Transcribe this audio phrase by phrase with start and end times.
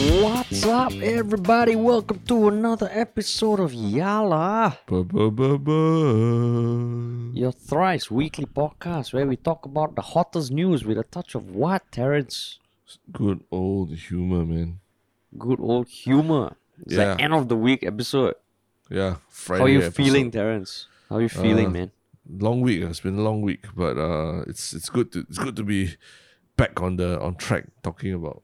[0.00, 1.76] What's up, everybody?
[1.76, 4.78] Welcome to another episode of Yala,
[7.36, 11.50] your thrice weekly podcast where we talk about the hottest news with a touch of
[11.54, 12.58] what, Terrence?
[13.12, 14.80] Good old humor, man.
[15.36, 16.56] Good old humor.
[16.80, 17.10] It's Yeah.
[17.12, 18.36] like end of the week episode.
[18.88, 19.60] Yeah, Friday.
[19.60, 19.96] How you episode.
[20.02, 20.86] feeling, Terrence?
[21.10, 21.90] How are you feeling, Uh, man?
[22.26, 22.80] Long week.
[22.84, 25.96] It's been a long week, but uh, it's it's good to it's good to be
[26.56, 28.42] back on the on track talking about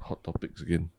[0.00, 0.90] hot topics again.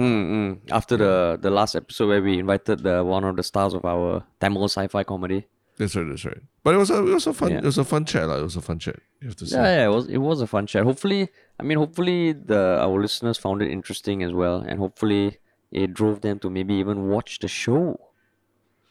[0.00, 0.58] Mm-mm.
[0.70, 4.24] After the the last episode where we invited the one of the stars of our
[4.40, 5.46] Tamil sci-fi comedy.
[5.78, 6.06] That's right.
[6.08, 6.42] That's right.
[6.64, 7.58] But it was a it was a fun Yeah.
[7.58, 8.28] it was a fun chat.
[8.28, 8.96] Like, it was a fun chat.
[9.20, 9.56] You have to say.
[9.56, 10.82] Yeah, yeah, it was it was a fun chat.
[10.84, 11.22] Hopefully,
[11.58, 15.38] I mean, hopefully the our listeners found it interesting as well, and hopefully
[15.70, 17.82] it drove them to maybe even watch the show.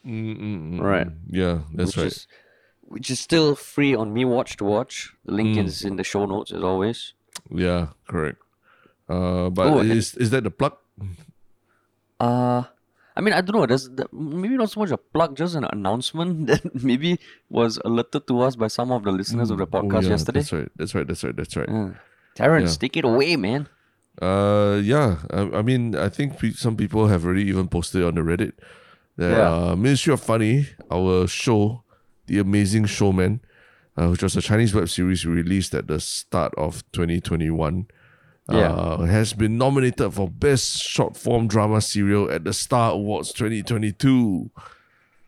[0.06, 1.06] Mm, mm, mm, Right.
[1.08, 1.16] mm.
[1.30, 2.06] Yeah, that's which right.
[2.06, 2.26] Is,
[2.82, 5.12] which is still free on meWATCH to watch.
[5.26, 5.66] The link Mm.
[5.66, 7.12] is in the show notes as always.
[7.50, 8.38] Yeah, correct.
[9.08, 10.74] Uh, but Oh, is is that the plug?
[12.18, 12.64] Uh
[13.16, 13.66] I mean, I don't know.
[13.66, 17.18] There's the, maybe not so much a plug, just an announcement that maybe
[17.50, 20.40] was alerted to us by some of the listeners of the Oh, podcast yeah, yesterday.
[20.40, 20.68] That's right.
[20.76, 21.06] That's right.
[21.06, 21.36] That's right.
[21.36, 21.68] That's right.
[21.68, 21.90] Uh,
[22.34, 22.78] Terrence, Yeah.
[22.78, 23.68] take it away, man.
[24.22, 25.18] Uh, yeah.
[25.30, 28.52] I, I mean, I think pe- some people have already even posted on the Reddit
[29.16, 29.72] that Yeah.
[29.72, 31.82] uh, Ministry of Funny, our show,
[32.26, 33.40] The Amazing Showman,
[33.98, 37.86] uh, which was a Chinese web series we released at the start of 2021,
[38.50, 38.72] Yeah.
[38.72, 44.50] uh, has been nominated for Best Short Form Drama Serial at the Star Awards 2022.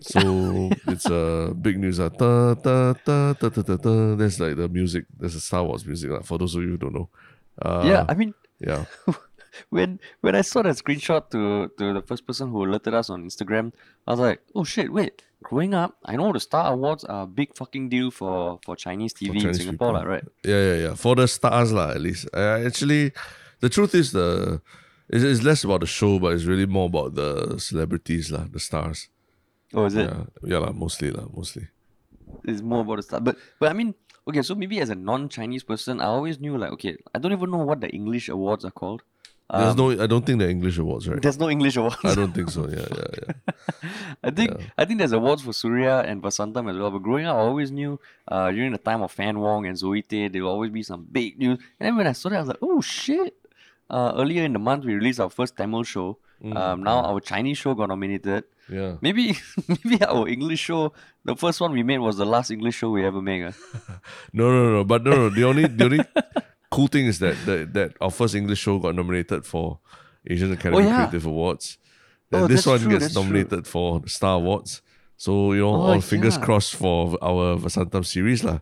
[0.01, 2.01] So it's a uh, big news.
[2.01, 4.14] Uh, da, da, da, da, da, da, da.
[4.17, 5.05] That's like the music.
[5.19, 6.11] That's the Star Wars music.
[6.11, 7.09] Uh, for those of you who don't know.
[7.61, 8.84] Uh, yeah, I mean, yeah.
[9.70, 13.25] when when I saw that screenshot to to the first person who alerted us on
[13.25, 13.72] Instagram,
[14.06, 15.25] I was like, oh shit, wait.
[15.42, 19.12] Growing up, I know the Star Awards are a big fucking deal for for Chinese
[19.12, 19.92] TV in Chinese Singapore, people.
[19.98, 20.25] lah, right?
[20.45, 20.95] Yeah, yeah, yeah.
[20.95, 22.30] For the stars, lah, at least.
[22.33, 23.11] Actually,
[23.58, 24.62] the truth is the
[25.11, 28.61] it's, it's less about the show, but it's really more about the celebrities, lah, the
[28.61, 29.11] stars.
[29.75, 30.06] Oh, is it?
[30.06, 31.67] Yeah, yeah, lah, mostly, lah, mostly.
[32.45, 33.20] It's more about the Star.
[33.20, 33.98] But but I mean,
[34.29, 37.51] okay, so maybe as a non-Chinese person, I always knew like, okay, I don't even
[37.51, 39.02] know what the English awards are called.
[39.51, 41.20] There's Um, no, I don't think the English awards, right?
[41.20, 41.97] There's no English awards.
[42.05, 42.69] I don't think so.
[42.69, 43.91] Yeah, yeah, yeah.
[44.25, 46.91] I think I think there's awards for Suria and Vasantam as well.
[46.91, 50.01] But growing up, I always knew uh, during the time of Fann Wong and Zoe
[50.03, 51.58] Tay, there will always be some big news.
[51.79, 53.35] And then when I saw that, I was like, oh shit!
[53.91, 56.17] Uh, earlier in the month, we released our first Tamil show.
[56.42, 58.45] Um, now our Chinese show got nominated.
[58.69, 58.97] Yeah.
[59.01, 59.36] Maybe
[59.69, 60.92] maybe our English show,
[61.24, 63.45] the first one we made was the last English show we ever made.
[63.45, 64.01] ah.
[64.33, 64.85] No, no, no.
[64.85, 65.29] But no, no.
[65.29, 66.01] The only, the only
[66.73, 69.79] cool thing is that that, that our first English show got nominated for
[70.27, 70.97] Asian Academy Oh, yeah.
[71.07, 71.79] Creative Awards.
[72.31, 73.23] Then Oh, this one true, gets that's true.
[73.25, 74.83] nominated for Star Awards.
[75.17, 76.45] So you know, Oh, all fingers yeah.
[76.45, 78.59] crossed for our Vasantam series, lah.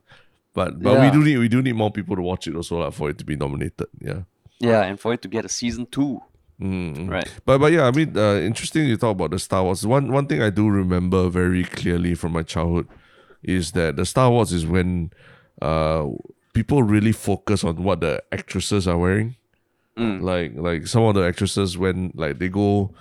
[0.52, 2.90] But but we do need we do need more people to watch it also, lah,
[2.90, 3.86] for it to be nominated.
[4.00, 4.22] Yeah.
[4.58, 6.20] Yeah, and for it to get a season two.
[6.60, 7.30] Mm, Right.
[7.46, 9.86] But but yeah, I mean, uh, interesting you talk about the Star Awards.
[9.86, 12.88] One one thing I do remember very clearly from my childhood
[13.42, 15.12] is that the Star Awards is when
[15.62, 16.04] uh
[16.52, 19.36] people really focus on what the actresses are wearing.
[19.96, 20.22] Mm.
[20.22, 22.94] Like like some of the actresses when like they go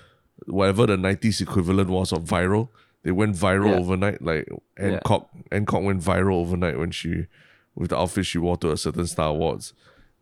[0.48, 2.70] whatever the nineties equivalent was of viral,
[3.04, 3.78] they went viral Yeah.
[3.80, 4.22] overnight.
[4.22, 7.28] Like Ann Kok Hancock went viral overnight when she
[7.76, 9.74] with the outfit she wore to a certain Star Awards.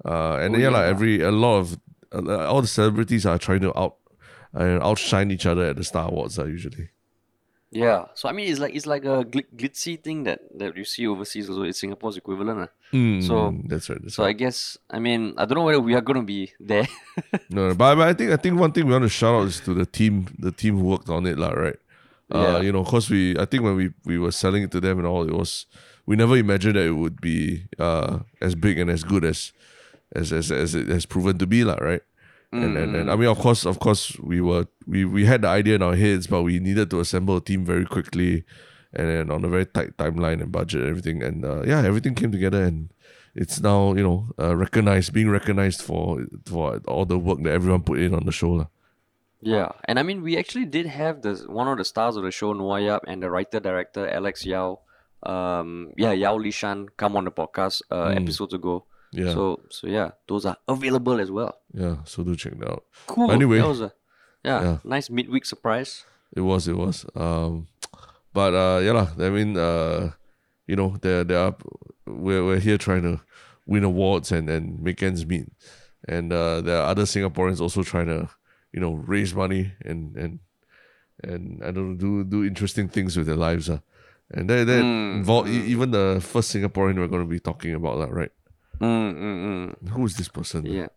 [0.05, 1.79] Uh, and Oh, yeah, like every a lot of
[2.13, 3.95] uh, all the celebrities are trying to out
[4.55, 6.37] uh, outshine each other at the Star Awards.
[6.37, 6.89] Uh, usually,
[7.69, 10.85] Yeah, so I mean, it's like it's like a gl- glitzy thing that that you
[10.85, 11.49] see overseas.
[11.49, 12.69] Also, it's Singapore's equivalent.
[13.27, 13.99] So- Mm, that's right.
[14.01, 14.29] That's So right.
[14.29, 16.87] I guess I mean I don't know whether we are gonna be there.
[17.51, 19.47] No, no, but, but I think I think one thing we want to shout out
[19.51, 21.51] is to the team, the team who worked on it, lah.
[21.51, 21.75] Right?
[22.31, 22.61] Uh, Yeah.
[22.63, 25.07] You know, cause we I think when we we were selling it to them and
[25.07, 25.67] all, it was
[26.07, 29.51] we never imagined that it would be uh as big and as good as
[30.15, 31.75] as as, as it has proven to be, lah.
[31.83, 32.03] Right?
[32.51, 35.49] And, and and I mean, of course, of course, we were we we had the
[35.49, 38.45] idea in our heads, but we needed to assemble a team very quickly,
[38.93, 41.21] and then on a very tight timeline and budget and everything.
[41.23, 42.89] And uh, yeah, everything came together, and
[43.35, 47.83] it's now you know uh, recognized, being recognized for for all the work that everyone
[47.83, 48.67] put in on the show, lah.
[49.41, 52.31] yeah, and I mean we actually did have the one of the stars of the
[52.31, 54.79] show Noah Yap and the writer director Alex Yao,
[55.23, 58.85] um yeah Yao Lishan come on the podcast uh, episodes ago.
[59.11, 61.57] Yeah, So so yeah, those are available as well.
[61.73, 61.97] yeah.
[62.05, 62.83] So do check that out.
[63.07, 63.31] Cool.
[63.31, 63.57] Anyway.
[63.59, 63.91] that was a
[64.43, 64.77] yeah, Yeah.
[64.83, 66.03] nice midweek surprise.
[66.35, 67.05] It was, it was.
[67.15, 67.67] Um,
[68.33, 69.07] but uh, yeah, lah.
[69.17, 70.11] I mean, uh,
[70.67, 71.55] you know, there, there are.
[72.05, 73.19] We're, we're here trying to
[73.65, 75.47] win awards and and make ends meet,
[76.07, 78.29] and uh, there are other Singaporeans also trying to,
[78.71, 80.39] you know, raise money and and
[81.23, 83.69] and I don't know, do do interesting things with their lives.
[83.69, 83.79] Uh.
[84.31, 87.95] And that, that Mm, involve even the first Singaporean we're going to be talking about,
[87.97, 88.31] lah, right?
[88.79, 89.89] Mm, mm, mm.
[89.89, 90.65] Who is this person?
[90.65, 90.87] Yeah.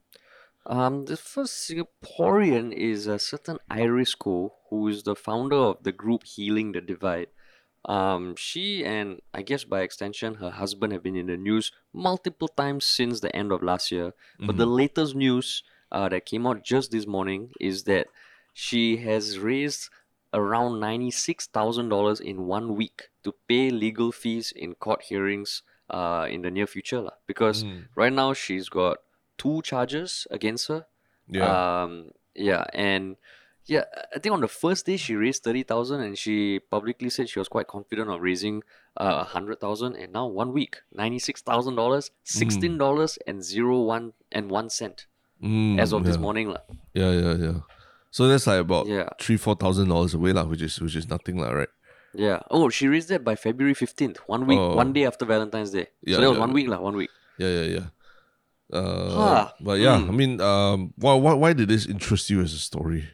[0.67, 5.93] Um, the first Singaporean is a certain Iris Koh, who is the founder of the
[5.93, 7.29] group Healing the Divide.
[7.87, 12.49] Um, she and I guess by extension her husband have been in the news multiple
[12.49, 14.13] times since the end of last year.
[14.39, 18.09] But the latest news uh, that came out just this morning is that
[18.53, 19.89] she has raised
[20.35, 26.27] around ninety-six thousand dollars in one week to pay legal fees in court hearings uh,
[26.31, 27.19] in the near future, lah.
[27.27, 27.65] Because
[27.95, 28.99] right now she's got
[29.39, 30.87] two charges against her.
[31.29, 31.47] Yeah.
[31.83, 33.17] Um, yeah, and
[33.67, 33.85] yeah,
[34.15, 37.39] I think on the first day she raised thirty thousand, and she publicly said she
[37.39, 38.63] was quite confident of raising
[38.97, 39.97] uh, a hundred thousand.
[39.97, 44.71] And now one week, ninety six thousand dollars, sixteen dollars and zero one and one
[44.71, 45.07] cent
[45.41, 46.61] Mm, as of this morning, lah.
[46.93, 47.59] Yeah, yeah, yeah.
[48.11, 49.09] So that's like about Yeah.
[49.17, 51.73] three, four thousand dollars away, lah, which is which is nothing, lah, right?
[52.15, 52.41] Yeah.
[52.51, 54.75] Oh, she raised that by February fifteenth, one week, Oh.
[54.75, 55.87] one day after Valentine's Day.
[56.03, 56.81] Yeah, so that was yeah, one week, lah.
[56.83, 57.11] One week.
[57.39, 57.87] Yeah, yeah, yeah.
[58.73, 59.45] Uh, Huh.
[59.61, 60.11] But yeah, Hmm.
[60.11, 63.07] I mean, um, why, why, why did this interest you as a story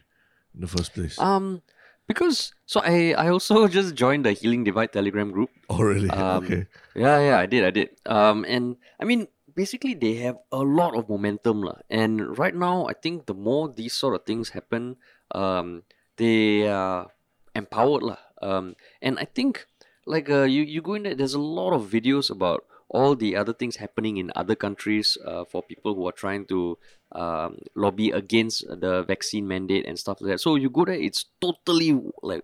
[0.53, 1.17] in the first place?
[1.17, 1.61] Um,
[2.07, 5.49] because so I I also just joined the Healing Divide Telegram group.
[5.69, 6.09] oh, really?
[6.09, 6.65] um, okay.
[6.93, 7.89] Yeah, yeah, I did, I did.
[8.05, 11.81] Um, and I mean, basically, they have a lot of momentum, lah.
[11.89, 14.97] And right now, I think the more these sort of things happen,
[15.33, 15.83] um,
[16.17, 17.09] they are
[17.57, 18.21] empowered, lah.
[18.41, 19.65] Um, and I think,
[20.05, 23.35] like, uh, you you go in there, there's a lot of videos about all the
[23.35, 26.77] other things happening in other countries, uh, for people who are trying to
[27.11, 30.39] um lobby against the vaccine mandate and stuff like that.
[30.39, 32.43] So you go there, it's totally like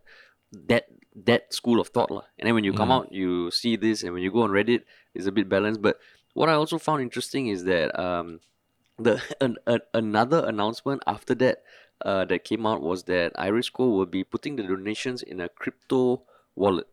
[0.52, 2.24] that that school of thought lah.
[2.40, 4.84] And then when you come out, you see this, and when you go on Reddit,
[5.14, 5.82] it's a bit balanced.
[5.82, 6.00] But
[6.34, 8.40] what I also found interesting is that um,
[8.98, 11.64] the an, an, another announcement after that
[12.04, 15.50] uh, that came out was that Iris Koh will be putting the donations in a
[15.50, 16.24] crypto
[16.56, 16.88] wallet.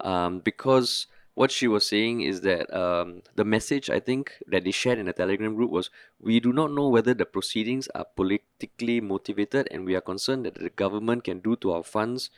[0.00, 4.70] Um, because what she was saying is that um, the message I think that they
[4.70, 5.90] shared in the Telegram group was
[6.20, 10.54] we do not know whether the proceedings are politically motivated, and we are concerned that
[10.54, 12.30] the government can do to our funds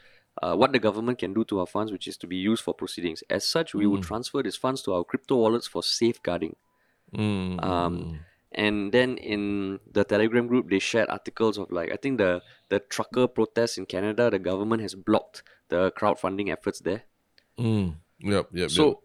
[0.43, 2.73] uh, what the government can do to our funds, which is to be used for
[2.73, 3.23] proceedings.
[3.29, 6.56] As such, we will transfer these funds to our crypto wallets for safeguarding.
[7.14, 8.20] Mm, Um,
[8.52, 12.81] and then in the Telegram group, they shared articles of like I think the the
[12.81, 17.02] trucker protests in Canada, the government has blocked the crowdfunding efforts there.
[17.58, 18.70] mm, yep, yep, yep.
[18.70, 19.02] So,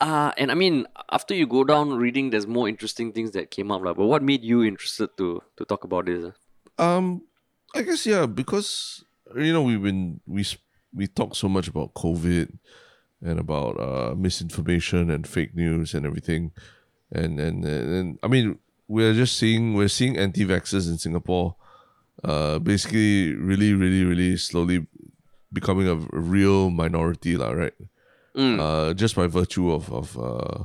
[0.00, 3.70] uh, and I mean, after you go down reading, there's more interesting things that came
[3.70, 3.82] up.
[3.82, 3.92] lah.
[3.92, 6.24] But what made you interested to to talk about this?
[6.24, 6.96] ah?
[6.96, 7.28] Um,
[7.74, 9.04] I guess yeah, because
[9.36, 10.48] you know we've been we
[10.94, 12.56] we talk so much about COVID
[13.20, 16.52] and about uh, misinformation and fake news and everything,
[17.12, 21.56] and and and, and I mean we're just seeing we're seeing anti-vaxxers in Singapore,
[22.24, 24.86] uh, basically really really really slowly
[25.52, 27.74] becoming a, real minority, lah, right?
[28.36, 28.56] Mm.
[28.60, 30.64] uh, just by virtue of of uh,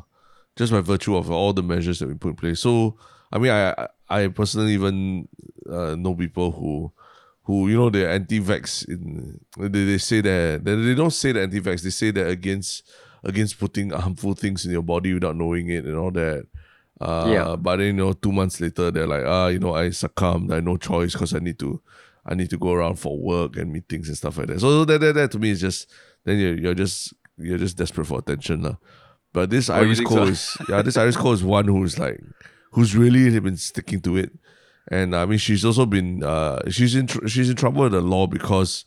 [0.56, 2.60] just by virtue of all the measures that we put in place.
[2.62, 2.96] So
[3.32, 5.28] I mean, I I- personally even
[5.70, 6.92] uh, know people who
[7.44, 8.88] who you know they're anti-vax.
[8.88, 11.84] In they, they say that they, they don't say that anti-vax.
[11.84, 12.88] They say that against
[13.28, 16.48] against putting harmful things in your body without knowing it and all that.
[17.00, 17.56] Uh, Yeah.
[17.56, 20.52] But then you know, two months later, they're like, ah, you know, I succumbed.
[20.52, 21.82] I had no choice because I need to,
[22.26, 24.60] I need to go around for work and meetings and stuff like that.
[24.62, 25.92] So that that, that to me is just
[26.26, 28.78] then you're you're just you're just desperate for attention, lah.
[29.34, 30.32] But this you Iris think Koh so?
[30.32, 32.20] is yeah, this Iris Koh is one who's like
[32.72, 34.32] who's really been sticking to it,
[34.90, 38.02] and I mean she's also been uh she's in tr- she's in trouble with the
[38.02, 38.86] law because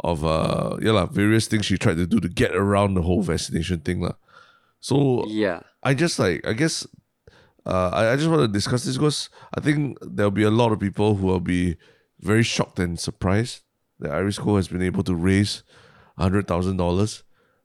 [0.00, 3.22] of uh yeah lah, various things she tried to do to get around the whole
[3.22, 4.14] vaccination thing lah.
[4.80, 5.60] So Yeah.
[5.82, 6.86] I just like I guess
[7.64, 10.70] uh, I, I just want to discuss this because I think there'll be a lot
[10.70, 11.76] of people who will be
[12.20, 13.62] very shocked and surprised
[13.98, 15.64] that Iris Koh has been able to raise
[16.16, 17.24] a hundred thousand dollars.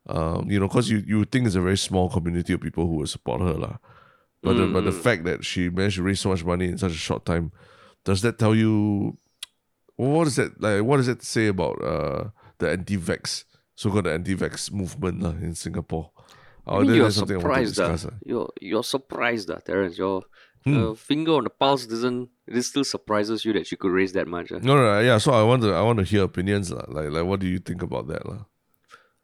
[0.09, 2.95] Um, you know, because you you think it's a very small community of people who
[2.95, 3.77] will support her, lah.
[4.41, 6.93] But the, but the fact that she managed to raise so much money in such
[6.93, 7.51] a short time,
[8.03, 9.17] does that tell you
[9.95, 10.83] what is that like?
[10.83, 13.45] What does that say about uh the anti-vax,
[13.75, 16.11] so-called the anti-vax movement lah, in Singapore?
[16.67, 17.89] I Oh, mean, you're I want to surprised, ah.
[17.91, 18.11] discuss.
[18.13, 18.17] ah.
[18.25, 19.97] You're you're surprised, ah, Terence.
[19.97, 20.23] Your
[20.61, 20.77] Hmm.
[20.77, 22.29] uh, finger on the pulse doesn't.
[22.45, 24.51] It still surprises you that she could raise that much.
[24.53, 24.59] ah.
[24.61, 25.17] No, no, yeah.
[25.17, 26.69] So I want to, I want to hear opinions.
[26.69, 28.45] Like, like, what do you think about that, lah?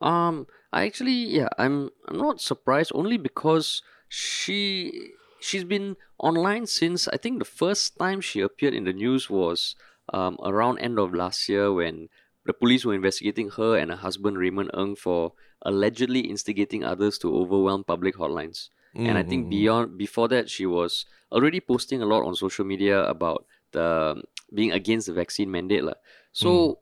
[0.01, 7.07] Um, I actually, yeah, I'm, I'm not surprised only because she she's been online since
[7.07, 9.75] I think the first time she appeared in the news was
[10.13, 12.09] um around end of last year when
[12.45, 15.33] the police were investigating her and her husband Raymond Ng for
[15.63, 18.69] allegedly instigating others to overwhelm public hotlines.
[18.95, 23.03] And I think beyond before that, she was already posting a lot on social media
[23.03, 24.23] about the
[24.53, 25.99] being against the vaccine mandate, lah.
[26.31, 26.79] So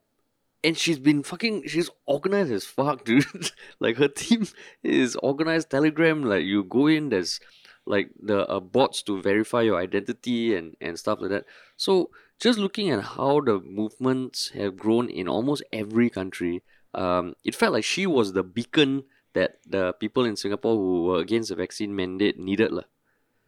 [0.63, 4.47] and she's been fucking she's organized as fuck dude like her team
[4.81, 7.39] is organized telegram like you go in there's
[7.85, 11.45] like the uh, bots to verify your identity and and stuff like that.
[11.77, 16.63] So just looking at how the movements have grown in almost every country,
[16.93, 21.19] um, it felt like she was the beacon that the people in Singapore who were
[21.19, 22.71] against the vaccine mandate needed.
[22.71, 22.87] lah.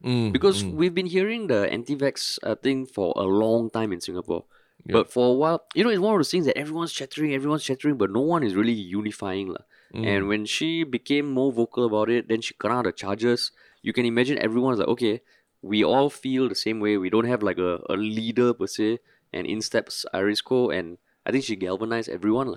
[0.04, 0.72] Mm, Because mm.
[0.74, 4.44] we've been hearing the anti-vax uh, thing for a long time in Singapore.
[4.86, 4.92] Yep.
[4.92, 7.64] But for a while, you know, it's one of those things that everyone's chattering, everyone's
[7.64, 9.48] chattering, but no one is really unifying.
[9.48, 9.64] lah.
[9.92, 10.06] Mm.
[10.06, 13.50] And when she became more vocal about it, then she cut out the charges.
[13.82, 15.20] You can imagine everyone's like, okay,
[15.62, 16.96] we all feel the same way.
[16.96, 18.98] We don't have like a, a leader per se.
[19.32, 20.96] And in steps Iris Irisco, and
[21.26, 22.56] I think she galvanized everyone.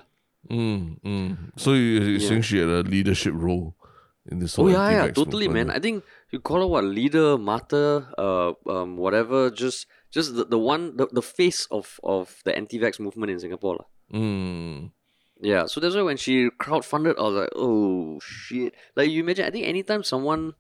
[0.50, 1.38] Mm, mm.
[1.58, 2.27] So you, you're Yeah.
[2.29, 3.75] saying she had a leadership role
[4.31, 5.75] in this whole Oh yeah, yeah, totally, movement, man.
[5.75, 9.50] I think you call her what leader, martyr, uh, um, whatever.
[9.51, 13.86] Just, just the, the one, the, the face of of the anti-vax movement in Singapore.
[14.13, 14.91] Mm,
[15.41, 18.75] Yeah, so that's why when she crowdfunded, I was like, oh shit.
[18.96, 20.53] Like you imagine, I think anytime someone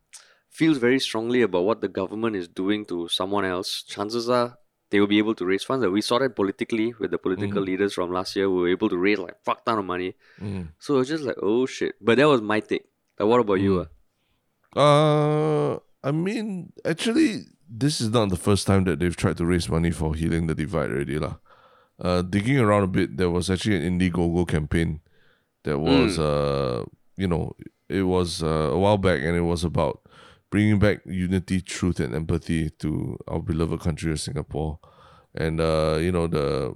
[0.51, 4.57] feels very strongly about what the government is doing to someone else, chances are
[4.91, 5.87] they will be able to raise funds.
[5.87, 7.65] We saw that politically with the political Mhm.
[7.65, 10.15] leaders from last year who were able to raise like fuck ton of money.
[10.39, 10.67] mm.
[10.79, 11.95] So it's just like, oh shit.
[12.01, 12.83] But that was my take.
[13.17, 13.73] Like, what about you?
[13.79, 13.87] Mm.
[14.75, 14.81] ah?
[14.83, 19.69] Uh, I mean, actually, this is not the first time that they've tried to raise
[19.69, 21.35] money for healing the divide already, lah.
[21.99, 24.99] Uh, digging around a bit, there was actually an Indiegogo campaign
[25.63, 26.83] that was, uh,
[27.15, 27.55] you know,
[27.87, 30.01] it was uh, a while back, and it was about
[30.51, 34.77] bringing back unity, truth, and empathy to our beloved country of Singapore,
[35.33, 36.75] and uh, you know the.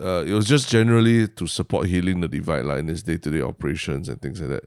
[0.00, 4.08] Uh, it was just generally to support healing the divide, like in its day-to-day operations
[4.08, 4.64] and things like that.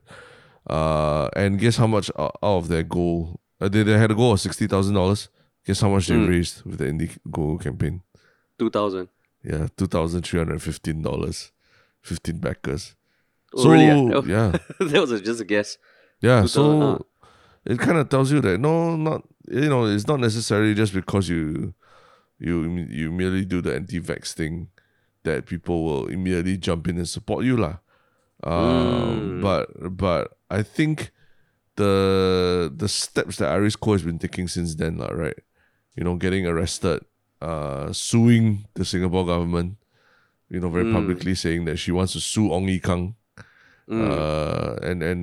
[0.73, 3.39] Uh, and guess how much out of their goal?
[3.61, 5.29] Uh, they, they had a goal of sixty thousand dollars.
[5.65, 6.27] Guess how much they Mm.
[6.27, 8.01] raised with the Indiegogo campaign?
[8.59, 9.07] 2000.
[9.43, 11.51] Yeah, two thousand three hundred fifteen dollars,
[12.01, 12.95] fifteen backers.
[13.55, 13.85] Oh, so really?
[14.15, 14.21] ah?
[14.27, 15.77] yeah, that was just a guess.
[16.21, 16.45] yeah.
[16.45, 17.05] So.
[17.65, 21.29] It kind of tells you that no, not you know, it's not necessarily just because
[21.29, 21.73] you
[22.39, 24.69] you you merely do the anti-vax thing
[25.23, 27.77] that people will immediately jump in and support you lah.
[28.43, 29.41] Um, Mm.
[29.41, 31.11] But but I think
[31.75, 35.37] the the steps that Iris Koh has been taking since then lah, right?
[35.95, 37.05] You know, getting arrested,
[37.41, 39.77] uh, suing the Singapore government,
[40.49, 40.93] you know, very Mm.
[40.93, 43.13] publicly saying that she wants to sue Ong Ye Kung
[43.87, 44.01] Mm.
[44.07, 45.21] uh, and and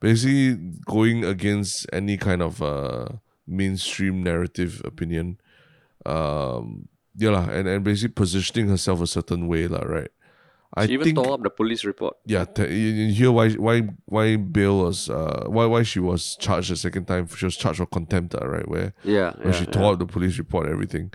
[0.00, 0.54] basically
[0.86, 3.06] going against any kind of uh,
[3.46, 5.40] mainstream narrative opinion.
[6.06, 10.10] Um, yeah, lah, and, and basically positioning herself a certain way, lah, right?
[10.76, 12.16] I she even think tore up the police report.
[12.26, 16.70] yeah, te- you, hear why why why Bill was uh why why she was charged
[16.70, 17.26] the second time.
[17.26, 18.68] She was charged for contempt, uh, right?
[18.68, 19.32] Where Yeah.
[19.40, 19.70] when yeah, she yeah.
[19.72, 21.10] tore up the police report and everything.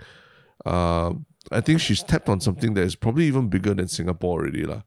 [0.66, 4.64] Um, I think she's tapped on something that is probably even bigger than Singapore already,
[4.66, 4.82] lah.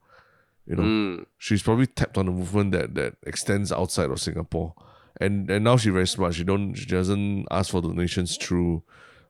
[0.67, 1.25] You know, Mm.
[1.37, 4.73] she's probably tapped on a movement that that extends outside of Singapore,
[5.21, 6.35] and and now she's very smart.
[6.35, 8.83] She don't she doesn't ask for donations through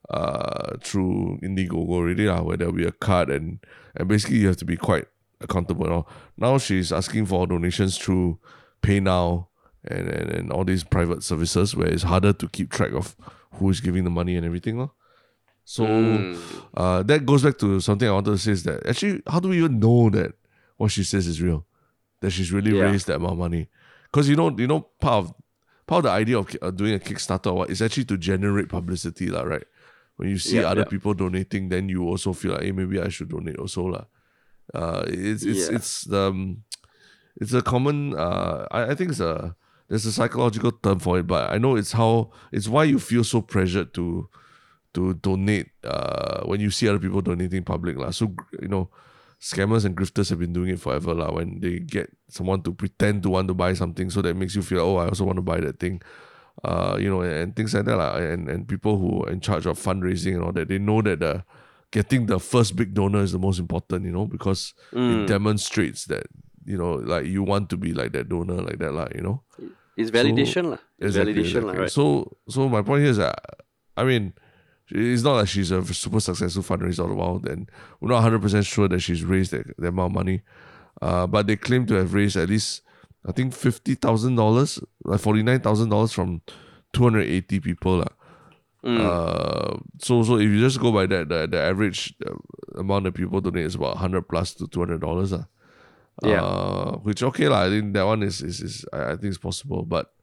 [0.09, 3.59] uh through Indiegogo already lah, where there'll be a card and
[3.95, 5.05] and basically you have to be quite
[5.41, 5.85] accountable.
[5.85, 6.05] Now,
[6.37, 8.39] now she's asking for donations through
[8.81, 9.47] PayNow
[9.83, 13.15] and, and and all these private services where it's harder to keep track of
[13.59, 14.77] who is giving the money and everything.
[14.79, 14.91] lor.
[15.65, 16.37] So Mm.
[16.75, 19.49] uh, that goes back to something I wanted to say is that actually, how do
[19.49, 20.31] we even know that
[20.77, 21.65] what she says is real?
[22.21, 22.85] That she's really Yeah.
[22.89, 23.69] raised that amount of money?
[24.11, 25.33] Because you know, you know, part of
[25.85, 29.29] part of the idea of uh, doing a Kickstarter what is actually to generate publicity,
[29.29, 29.65] lah, right?
[30.17, 30.89] When you see Yeah, other yeah.
[30.89, 34.05] people donating, then you also feel like, hey, maybe I should donate also, lah.
[34.73, 36.63] Uh, it's it's it's the um,
[37.39, 38.15] it's a common.
[38.17, 39.55] Uh, I, I think it's a
[39.87, 43.23] there's a psychological term for it, but I know it's how it's why you feel
[43.23, 44.27] so pressured to
[44.93, 48.11] to donate uh, when you see other people donating public lah.
[48.11, 48.89] So you know,
[49.41, 51.31] scammers and grifters have been doing it forever lah.
[51.31, 54.61] When they get someone to pretend to want to buy something, so that makes you
[54.61, 56.01] feel oh I also want to buy that thing,
[56.63, 58.17] uh, you know, and, and things like that lah.
[58.17, 61.19] And and people who are in charge of fundraising and all that, they know that
[61.19, 61.43] the
[61.91, 65.27] getting the first big donor is the most important, you know, because it Mm.
[65.27, 66.27] demonstrates that
[66.65, 69.07] you know like you want to be like that donor like that lah.
[69.13, 69.43] You know.
[69.97, 70.77] It's validation, lah.
[70.99, 71.77] It's Exactly, validation, exactly.
[71.79, 71.89] right?
[71.89, 73.33] So, so my point here is that,
[73.97, 74.33] I mean,
[74.89, 77.39] it's not like she's a super successful fundraiser all the while.
[77.39, 77.67] Then
[77.99, 80.41] we're not hundred percent sure that she's raised that, that amount of money.
[81.01, 82.81] Uh, but they claim to have raised at least,
[83.25, 86.41] I think fifty thousand dollars, like forty nine thousand dollars from
[86.93, 88.13] two hundred eighty people, lah.
[88.85, 88.99] Mm.
[88.99, 92.33] Uh, so so if you just go by that, the, the average uh,
[92.79, 95.45] amount that people donate is about hundred plus to two hundred dollars, lah.
[96.23, 96.41] Yeah.
[96.41, 97.65] Uh, which okay lah.
[97.65, 100.13] I think that one is is, is I, I think it's possible, but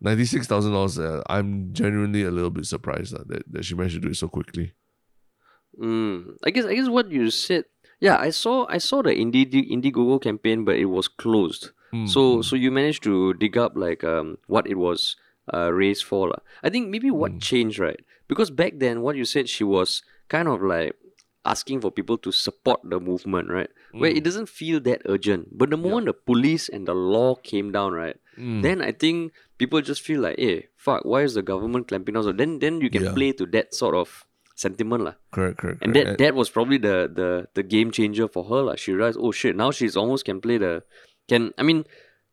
[0.00, 0.98] ninety six thousand dollars.
[0.98, 4.16] Uh, I'm genuinely a little bit surprised uh, that that she managed to do it
[4.16, 4.72] so quickly.
[5.78, 6.36] Mm.
[6.44, 7.64] I guess I guess what you said.
[8.00, 11.70] Yeah, I saw I saw the Indie Indiegogo campaign, but it was closed.
[11.92, 15.16] Mm, So so you managed to dig up like um what it was
[15.52, 16.28] uh, raised for.
[16.28, 16.40] lah.
[16.62, 17.38] I think maybe what Hmm.
[17.38, 18.00] changed, right?
[18.28, 20.96] Because back then, what you said, she was kind of like
[21.46, 23.70] asking for people to support the movement, right?
[23.94, 24.16] Where Hmm.
[24.18, 25.54] it doesn't feel that urgent.
[25.56, 28.18] But the moment the police and the law came down, right?
[28.36, 28.60] Mm.
[28.66, 32.24] Then I think people just feel like, hey, fuck, why is the government clamping down?
[32.24, 33.12] So then, then you can Yeah.
[33.14, 35.14] play to that sort of sentiment, lah.
[35.32, 35.82] correct, correct.
[35.82, 36.06] And correct.
[36.08, 38.62] that, that was probably the, the the game changer for her.
[38.62, 40.82] Like she realized, oh shit, now she's almost can play the
[41.28, 41.84] can I mean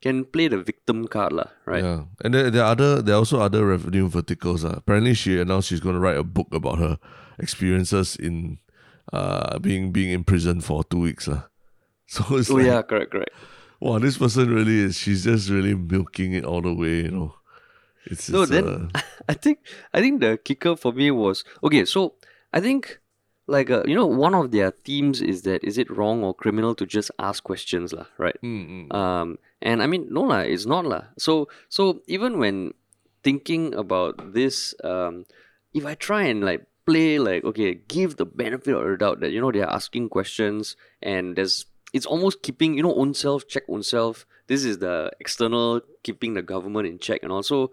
[0.04, 1.84] can play the victim card, lah, right?
[1.84, 4.64] Yeah, and there, there are other there are also other revenue verticals.
[4.64, 4.76] Uh.
[4.80, 6.96] Apparently, she announced she's going to write a book about her
[7.40, 8.60] experiences in
[9.12, 11.28] uh being being in prison for two weeks.
[11.28, 11.44] Uh.
[12.14, 13.32] So it's Oh like, yeah, correct, correct.
[13.84, 14.98] Wow, this person really is.
[14.98, 17.04] She's just really milking it all the way.
[17.04, 17.36] You know,
[18.06, 19.00] it's, No, it's, then uh,
[19.30, 19.60] I think
[19.94, 21.86] I think the kicker for me was okay.
[21.86, 22.16] So
[22.54, 23.00] I think
[23.48, 26.76] like uh, you know one of their themes is that is it wrong or criminal
[26.76, 28.40] to just ask questions, lah, right?
[28.42, 31.12] mm, mm, Um, and I mean, no lah, it's not lah.
[31.18, 32.74] So, so even when
[33.24, 35.26] thinking about this, um,
[35.74, 39.32] if I try and like play like okay, give the benefit of the doubt that
[39.32, 43.48] you know they are asking questions and there's it's almost keeping you know own self
[43.48, 44.26] check own self.
[44.48, 47.72] This is the external keeping the government in check and also.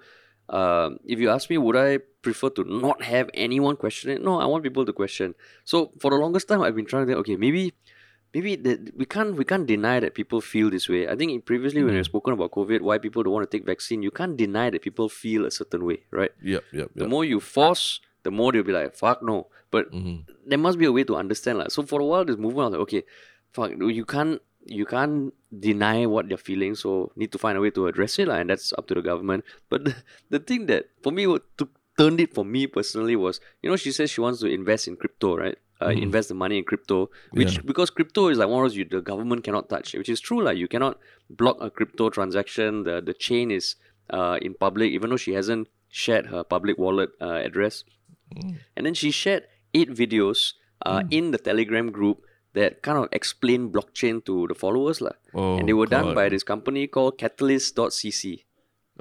[0.48, 4.20] Um, if you ask me, would I prefer to not have anyone question it?
[4.20, 5.36] No, I want people to question.
[5.64, 7.72] So for the longest time, I've been trying to think, okay, maybe
[8.34, 11.06] maybe that we can't we can't deny that people feel this way.
[11.08, 14.02] I think previously when we've spoken about COVID, why people don't want to take vaccine,
[14.02, 16.32] you can't deny that people feel a certain way, right?
[16.42, 19.46] yep, yep, The more you force, the more they'll be like, fuck no.
[19.70, 20.26] But Mhm.
[20.46, 21.58] there must be a way to understand.
[21.58, 23.02] Like, so for a while, this movement, I was like, okay,
[23.52, 27.70] fuck, you can't you can't deny what they're feeling, so need to find a way
[27.70, 29.44] to address it, and that's up to the government.
[29.70, 29.94] But the,
[30.30, 33.76] the thing that for me what to, turned it for me personally was, you know,
[33.76, 35.56] she says she wants to invest in crypto, right?
[35.82, 37.62] Uh, Invest the money in crypto, which Yeah.
[37.64, 40.42] because crypto is like one of those you the government cannot touch, which is true,
[40.42, 40.98] like you cannot
[41.30, 42.84] block a crypto transaction.
[42.84, 43.76] The the chain is
[44.10, 47.84] uh, in public, even though she hasn't shared her public wallet uh, address.
[48.76, 50.52] And then she shared eight videos
[50.86, 52.22] uh, in the Telegram group
[52.54, 55.02] that kind of explain blockchain to the followers.
[55.34, 58.44] Oh, and they were done by this company called Catalyst.cc.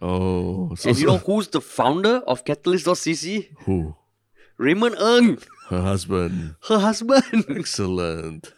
[0.02, 3.50] Oh, so, and you so- know who's the founder of Catalyst.cc?
[3.65, 3.95] who?
[4.58, 6.56] Raymond Ng, Her husband.
[6.67, 7.45] her husband.
[7.50, 8.54] Excellent.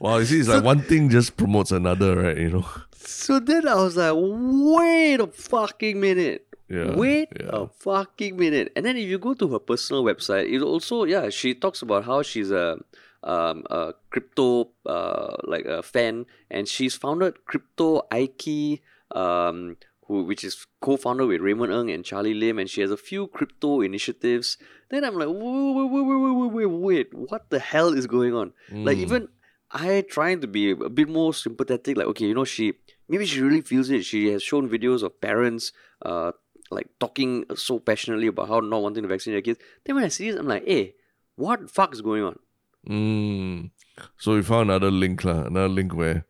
[0.00, 2.36] Wow, you see, it's like one thing just promotes another, right?
[2.38, 2.66] You know.
[2.94, 6.46] so then I was like, wait a fucking minute.
[6.68, 7.50] Yeah, Wait yeah.
[7.52, 8.72] a fucking minute.
[8.74, 12.04] And then if you go to her personal website, it also yeah, she talks about
[12.06, 12.78] how she's a
[13.24, 18.80] um, a crypto uh, like a fan, and she's founded Crypto Aiki,
[19.14, 22.96] um, who which is co-founded with Raymond Ng and Charlie Lim, and she has a
[22.96, 24.58] few crypto initiatives.
[24.90, 28.52] Then I'm like, wait, wait, wait, wait, wait, wait, what the hell is going on?
[28.70, 28.86] Mm.
[28.86, 29.02] Like hmm.
[29.02, 29.28] even
[29.70, 31.96] I trying to be a bit more sympathetic.
[31.96, 32.74] Like okay, you know she
[33.08, 34.04] maybe she really feels it.
[34.04, 35.72] She has shown videos of parents.
[36.00, 36.32] Uh,
[36.72, 39.64] like talking so passionately about how not wanting to vaccinate their kids.
[39.84, 40.94] Then when I see this, I'm like, hey,
[41.36, 42.38] what fuck is going on?
[42.88, 43.70] Mm.
[44.18, 46.24] So we found another link, lah, another link where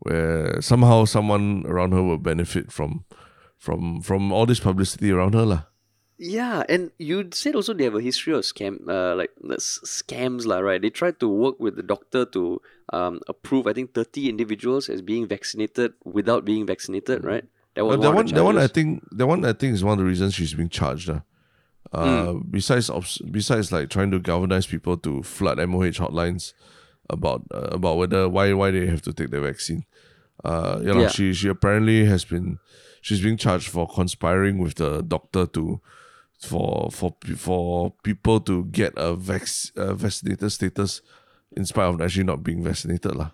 [0.00, 3.04] where somehow someone around her will benefit from
[3.58, 5.62] from from all this publicity around her, lah.
[6.18, 10.58] Yeah, and you said also they have a history of scam, uh, like scams, lah,
[10.58, 10.82] right?
[10.82, 12.60] They tried to work with the doctor to
[12.92, 17.44] um, approve, I think, 30 individuals as being vaccinated without being vaccinated, right?
[17.74, 19.74] That was But that one, one, the that one, I think, that one, I think
[19.74, 21.08] is one of the reasons she's being charged.
[21.08, 21.20] lah.
[21.92, 26.52] Uh, Besides, obs- besides like trying to galvanize people to flood MOH hotlines
[27.08, 29.84] about uh, about whether why why they have to take the vaccine.
[30.44, 31.08] Uh, you know, Yeah.
[31.08, 32.58] she she apparently has been
[33.00, 35.80] she's being charged for conspiring with the doctor to
[36.38, 41.00] for for for people to get a vac uh, vaccinated status
[41.56, 43.30] in spite of actually not being vaccinated lah.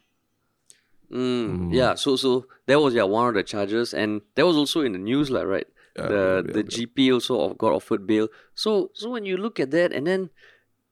[1.12, 4.80] Mm, Yeah, so so that was yeah one of the charges, and that was also
[4.80, 5.66] in the news, like right.
[5.96, 8.28] The yeah, the GP also of- got offered bail.
[8.54, 10.30] So so when you look at that, and then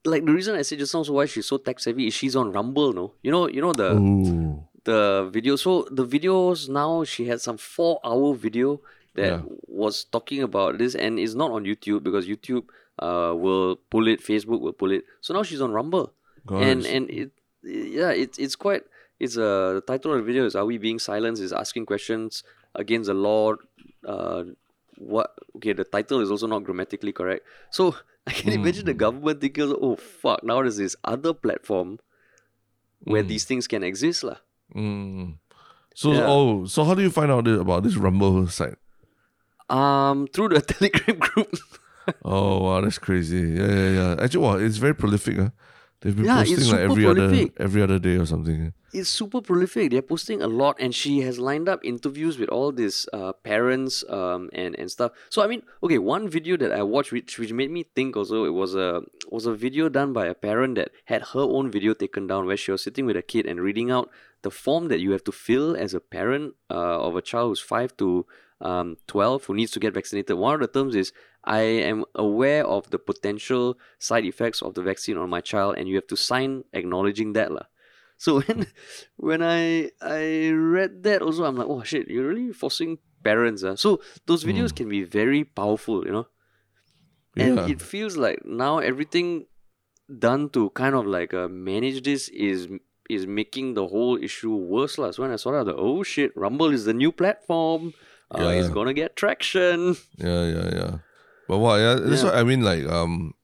[0.05, 2.35] like the reason I said just now, so why she's so tech savvy is she's
[2.37, 3.15] on Rumble, no?
[3.23, 4.62] You know, you know the Ooh.
[4.85, 5.57] the video.
[5.57, 8.81] So the videos now she had some four hour video
[9.15, 9.43] that Yeah.
[9.69, 12.65] was talking about this, and it's not on YouTube because YouTube
[12.99, 15.05] uh will pull it, Facebook will pull it.
[15.21, 16.12] So now she's on Rumble
[16.51, 17.31] and and it
[17.62, 18.83] yeah it's it's quite
[19.21, 22.43] it's uh, the title of the video is are we being silenced is asking questions
[22.75, 23.55] against the law
[24.05, 24.43] uh
[25.03, 27.95] what okay the title is also not grammatically correct so
[28.27, 31.99] i can imagine the government thinking oh fuck now there's this other platform
[33.03, 34.38] where these things can exist lah.
[34.71, 35.43] Mm.
[35.91, 36.31] So Yeah.
[36.31, 38.79] oh, so how do you find out about this Rumble site?
[39.67, 41.51] um through the telegram group
[42.25, 43.59] Oh wow, that's crazy.
[43.59, 44.11] Yeah, yeah, yeah.
[44.23, 45.38] Actually, wow, it's very prolific.
[45.38, 45.51] Huh?
[46.03, 47.53] They've been Yeah, it's posting like super every prolific.
[47.57, 48.73] other every other day or something.
[48.93, 49.91] it's super prolific.
[49.91, 54.03] They're posting a lot, and she has lined up interviews with all these uh, parents
[54.11, 55.12] um, and and stuff.
[55.31, 58.45] So I mean, okay, one video that I watched, which which made me think also,
[58.45, 61.95] it was a was a video done by a parent that had her own video
[61.95, 64.11] taken down, where she was sitting with a kid and reading out
[64.43, 67.61] the form that you have to fill as a parent uh, of a child who's
[67.61, 68.27] five to
[68.61, 70.37] um, 12 who needs to get vaccinated.
[70.37, 71.12] One of the terms is
[71.45, 75.89] I am aware of the potential side effects of the vaccine on my child, and
[75.89, 77.51] you have to sign acknowledging that.
[77.51, 77.67] lah.
[78.19, 78.67] So when
[79.19, 83.63] when I I read that also I'm like, oh shit, you're really forcing parents.
[83.67, 83.75] Uh.
[83.75, 86.27] So those videos can be very powerful, you know?
[87.37, 87.67] And Yeah.
[87.75, 89.47] it feels like now everything
[90.07, 92.69] done to kind of like uh, manage this is
[93.11, 94.99] is making the whole issue worse.
[94.99, 95.11] lah.
[95.11, 97.95] So when I saw that, I was like, oh shit, Rumble is the new platform.
[98.31, 98.75] Uh, It's Yeah.
[98.75, 99.97] gonna get traction.
[100.17, 100.93] Yeah, yeah, yeah.
[101.53, 101.77] But what?
[101.85, 102.33] Yeah, that's Yeah.
[102.33, 102.65] what I mean.
[102.65, 103.35] Like, um,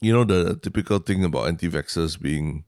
[0.00, 2.64] you know, the typical thing about anti-vaxxers being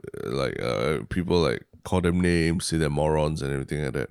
[0.00, 4.08] uh, like uh, people like call them names, say they're morons and everything like that.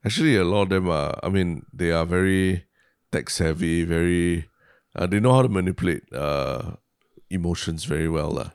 [0.00, 1.12] Actually, a lot of them are.
[1.22, 2.64] I mean, they are very
[3.12, 3.84] tech savvy.
[3.84, 4.48] Very,
[4.96, 6.80] uh, they know how to manipulate uh
[7.28, 8.50] emotions very well, lah.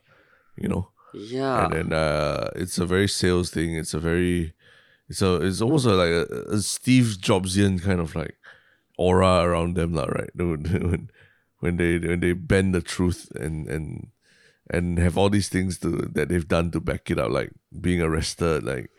[0.57, 0.89] You know.
[1.13, 1.65] Yeah.
[1.65, 3.77] and then uh, it's a very sales thing.
[3.77, 4.53] It's a very,
[5.09, 6.25] it's a, it's almost a, like a,
[6.57, 8.35] a Steve Jobsian kind of like
[8.97, 10.31] aura around them, lah, right?
[10.37, 11.09] When,
[11.59, 14.13] when, they when they bend the truth and and
[14.69, 18.01] and have all these things to that they've done to back it up, like being
[18.01, 18.91] arrested, like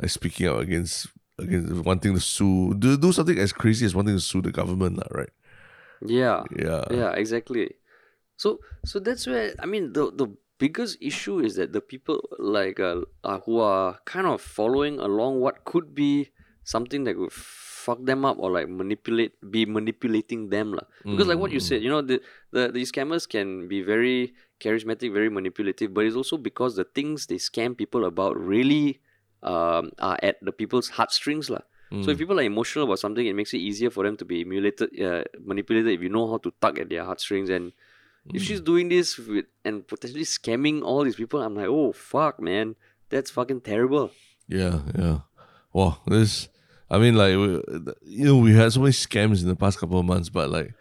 [0.00, 4.16] like speaking out against against wanting to sue, do do something as crazy as wanting
[4.16, 5.32] to sue the government, lah, right?
[6.04, 6.44] yeah.
[6.56, 7.76] Yeah, yeah exactly
[8.36, 12.80] so so that's where i mean the the biggest issue is that the people like
[12.80, 16.30] uh, uh, who are kind of following along what could be
[16.64, 17.32] something that would
[17.86, 20.86] fuck them up or like manipulate be manipulating them lah.
[21.06, 22.18] because like what you said you know the,
[22.50, 27.30] the these scammers can be very charismatic very manipulative but it's also because the things
[27.30, 28.98] they scam people about really
[29.46, 31.62] um, are at the people's heartstrings lah.
[32.02, 34.42] So if people are emotional about something, it makes it easier for them to be
[34.42, 37.48] emulated, uh, manipulated if you know how to tug at their heartstrings.
[37.48, 37.72] And
[38.34, 42.42] if she's doing this with and potentially scamming all these people, I'm like, oh fuck,
[42.42, 42.74] man,
[43.08, 44.10] that's fucking terrible.
[44.48, 45.30] Yeah, yeah.
[45.72, 46.50] Wow, this.
[46.90, 47.62] I mean, like we-
[48.06, 50.74] you know, we had so many scams in the past couple of months, but like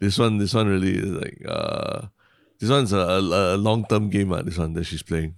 [0.00, 2.06] this one, this one really is like uh,
[2.58, 3.20] this one's a, a,
[3.54, 4.32] a long term game.
[4.32, 5.34] Uh, this one that she's playing.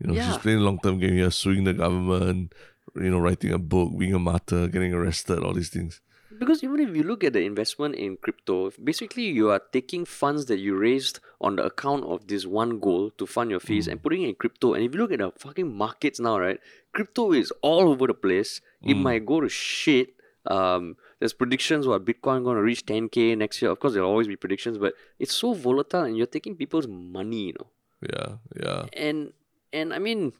[0.00, 0.28] You know, Yeah.
[0.32, 2.52] she's playing a long term game here, suing the government.
[2.96, 6.00] You know, writing a book, being a martyr, getting arrested, all these things.
[6.38, 10.46] Because even if you look at the investment in crypto, basically you are taking funds
[10.46, 14.02] that you raised on the account of this one goal to fund your fees and
[14.02, 14.74] putting it in crypto.
[14.74, 16.60] And if you look at the fucking markets now, right,
[16.92, 18.60] crypto is all over the place.
[18.82, 20.14] It might go to shit.
[20.46, 23.70] Um, there's predictions what Bitcoin going to reach 10k next year.
[23.70, 27.46] Of course, there'll always be predictions, but it's so volatile, and you're taking people's money,
[27.46, 27.68] you know.
[28.02, 29.32] Yeah, yeah, And
[29.72, 30.34] and I mean,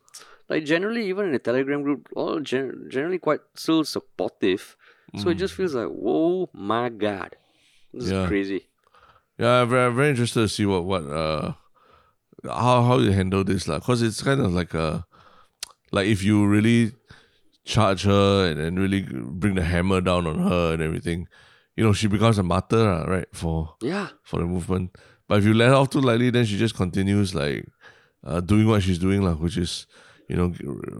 [0.48, 4.76] like generally, even in the Telegram group, all gen- generally quite still supportive.
[5.16, 7.36] So it just feels like, whoa, my god,
[7.92, 8.22] this Yeah.
[8.22, 8.66] is crazy.
[9.38, 9.62] yeah.
[9.62, 11.52] I'm very, very interested to see what what uh
[12.44, 13.78] how how you handle this lah.
[13.80, 15.06] Cause it's kind of like a
[15.92, 16.92] like if you really
[17.64, 21.28] charge her and, and really bring the hammer down on her and everything,
[21.76, 23.28] you know, she becomes a martyr, right?
[23.32, 24.96] For Yeah, for the movement.
[25.28, 27.66] But if you let her off too lightly, then she just continues like
[28.24, 29.86] uh, doing what she's doing, like, which is,
[30.28, 30.52] you know,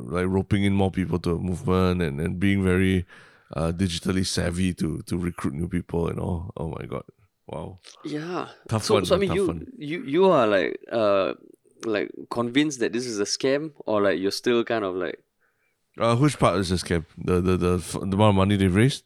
[0.09, 3.05] like roping in more people to a movement and, and being very
[3.53, 6.53] uh, digitally savvy to to recruit new people and all.
[6.57, 7.05] Oh my god.
[7.47, 7.79] Wow.
[8.05, 8.49] yeah.
[8.69, 9.67] Tough so, one, so I mean, you one.
[9.77, 11.35] you you are like uh
[11.85, 15.21] like convinced that this is a scam, or like you're still kind of like
[15.99, 17.05] Uh, which part is the scam?
[17.17, 19.05] The the the the amount of money they've raised?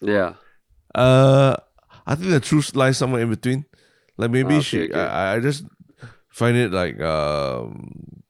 [0.00, 0.34] yeah.
[0.94, 1.56] Uh,
[2.06, 3.64] I think the truth lies somewhere in between.
[4.16, 5.06] Like maybe Ah, okay, she, okay.
[5.06, 5.64] I, I just
[6.28, 8.22] find it like um,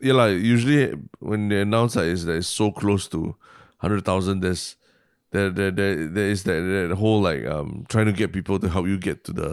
[0.00, 3.36] yeah, like usually when they announce that is that it's so close to
[3.84, 4.76] hundred thousand, there's
[5.30, 8.68] there there there there is that that whole like um trying to get people to
[8.68, 9.50] help you get to the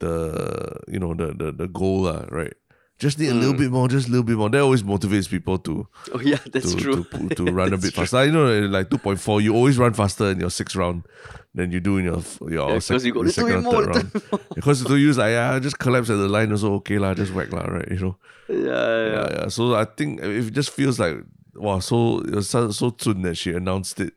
[0.00, 2.54] the you know the the the goal lah, right?
[2.96, 4.48] Just need a little bit more, just a little bit more.
[4.48, 6.94] That always motivates people to Oh yeah, that's to, true.
[6.94, 8.06] to, pu- to run a bit true.
[8.06, 8.24] faster.
[8.24, 11.02] You know, like two point four, you always run faster in your sixth round
[11.54, 14.40] than you do in your your Yeah, sec- you second or more, third round.
[14.54, 17.50] because to use like yeah, just collapse at the line also okay lah, just whack
[17.52, 17.90] lah, right?
[17.90, 18.14] You know,
[18.48, 19.10] yeah, yeah.
[19.10, 19.48] yeah, yeah.
[19.50, 21.18] So I think it just feels like
[21.56, 24.14] wow, so it was so, so soon that she announced it,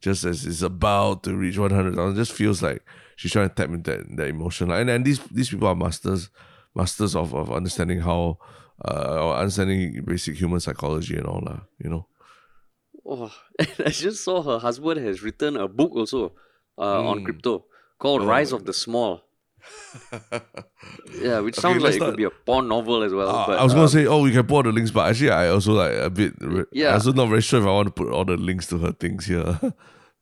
[0.00, 2.16] just as it's about to reach one hundred thousand.
[2.16, 2.82] Just feels like
[3.16, 6.30] she's trying to tap into that, that emotion, and and these these people are masters
[6.74, 8.38] masters of, of understanding how
[8.84, 11.60] uh or understanding basic human psychology and all lah.
[11.82, 12.06] You know.
[13.06, 16.32] Oh, and I just saw her husband has written a book also
[16.76, 17.24] uh, on Mm.
[17.24, 17.64] crypto
[17.98, 18.26] called Oh.
[18.26, 19.22] Rise of the Small.
[21.20, 23.28] Yeah, which Okay, sounds like let's it not- could be a porn novel as well.
[23.28, 25.30] Uh, but, I was gonna say, oh, we can put all the links, but actually,
[25.30, 26.34] I also like a bit.
[26.72, 26.88] Yeah.
[26.88, 28.92] I'm also not very sure if I want to put all the links to her
[28.92, 29.58] things here.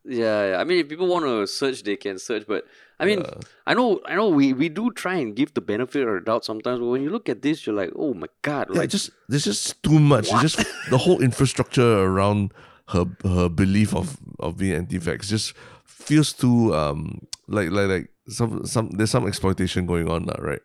[0.09, 0.57] Yeah, yeah.
[0.61, 2.45] I mean, if people want to search, they can search.
[2.47, 2.65] But
[3.01, 3.25] I mean,
[3.67, 4.29] I know, I know.
[4.29, 6.79] We we do try and give the benefit of the doubt sometimes.
[6.79, 9.43] But when you look at this, you're like, oh my god, yeah, like just there's
[9.43, 10.31] just too much.
[10.31, 12.53] It's just the whole infrastructure around
[12.91, 18.67] her her belief of of being anti-vax just feels too um like like like some
[18.67, 20.63] some there's some exploitation going on now, right?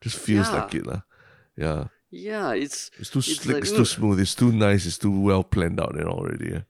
[0.00, 0.52] Just feels Yeah.
[0.52, 1.02] like it, lah.
[1.56, 4.98] Yeah, yeah, it's it's too It's slick, like, it's too smooth, it's too nice, it's
[4.98, 6.50] too well planned out and already.
[6.52, 6.62] Yeah.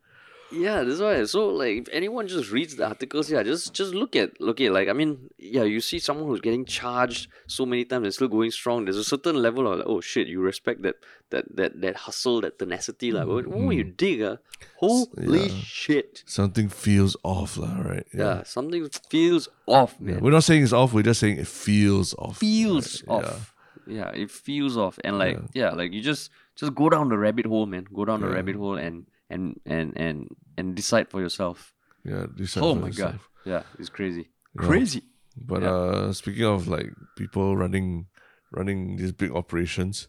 [0.53, 0.83] Yeah.
[0.85, 1.25] That's why.
[1.25, 4.73] So like, if anyone just reads the articles, yeah, just just look at look at
[4.73, 8.29] like I mean, yeah, you see someone who's getting charged so many times and still
[8.29, 8.85] going strong.
[8.85, 10.97] There's a certain level of like, oh shit, you respect that
[11.31, 13.27] that that that hustle, that tenacity, like.
[13.27, 14.37] But when you dig, uh,
[14.77, 15.55] holy Yeah.
[15.63, 16.23] shit.
[16.27, 18.07] Something feels off, lah, right?
[18.13, 18.43] Yeah.
[18.45, 20.13] something feels off, Yeah.
[20.15, 20.21] man.
[20.23, 22.39] We're not saying it's off, we're just saying it feels off.
[22.39, 23.25] feels right?
[23.25, 23.55] off.
[23.87, 24.11] Yeah.
[24.11, 25.71] it feels off, and like yeah.
[25.71, 27.87] like you just just go down the rabbit hole, man.
[27.93, 30.29] Go down the rabbit hole and and and and
[30.61, 31.73] and decide for yourself.
[32.05, 33.19] Yeah, decide oh my god,
[33.49, 34.67] yeah, it's crazy, Yeah.
[34.69, 35.03] crazy.
[35.33, 35.73] But Yeah.
[35.73, 38.13] uh, speaking of like people running,
[38.53, 40.09] running these big operations,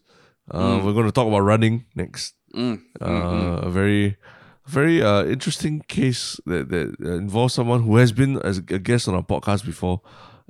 [0.51, 2.36] uh, we're going to talk about running next.
[2.51, 3.65] Mm, Uh, mm, mm.
[3.65, 4.17] A very,
[4.67, 9.07] very uh, interesting case that that uh, involves someone who has been as a guest
[9.07, 10.01] on our podcast before,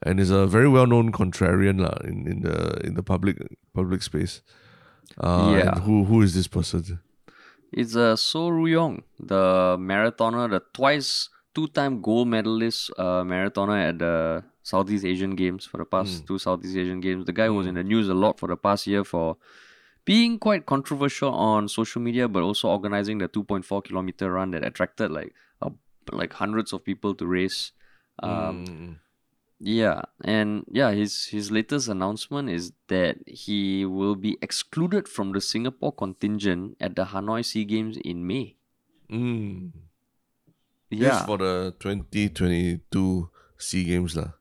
[0.02, 3.38] and is a very well known contrarian lah in, in the in the public
[3.78, 4.42] public space.
[5.22, 5.80] Uh, Yeah.
[5.86, 7.00] Who who is this person?
[7.74, 14.00] It's uh, Soh Rui Yong, the marathoner, the twice two-time gold medalist uh, marathoner at
[14.00, 17.26] the Southeast Asian Games for the past two Southeast Asian Games.
[17.26, 19.38] The guy was in the news a lot for the past year for
[20.06, 25.12] being quite controversial on social media, but also organizing the 2.4 kilometer run that attracted
[25.12, 25.70] like uh,
[26.12, 27.72] like hundreds of people to race.
[28.22, 28.96] Um, Mm.
[29.64, 35.40] Yeah, and yeah, his his latest announcement is that he will be excluded from the
[35.40, 38.60] Singapore contingent at the Hanoi SEA Games in May.
[39.08, 39.72] Mm.
[40.92, 42.84] Yeah, for the 2022
[43.58, 44.36] SEA Games lah.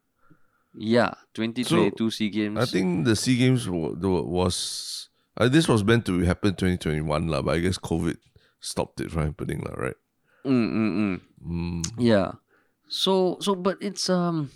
[0.74, 2.58] yeah, 2022 SEA Games.
[2.58, 5.08] I think the SEA Games the- was
[5.38, 8.18] uh, this was meant to happen 2021 lah, but I guess COVID
[8.58, 9.98] stopped it from happening lah, right?
[10.42, 11.16] Mm, mm, mm.
[11.46, 11.82] Mm.
[11.94, 12.42] Yeah.
[12.90, 14.50] So so but it's um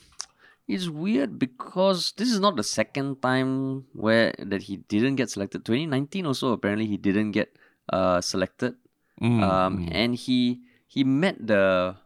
[0.67, 5.65] it's weird because this is not the second time where that he didn't get selected.
[5.65, 7.55] 2019 also apparently he didn't get
[7.93, 8.75] uh selected.
[9.23, 9.89] Mm, um mm.
[9.95, 11.97] and he he met the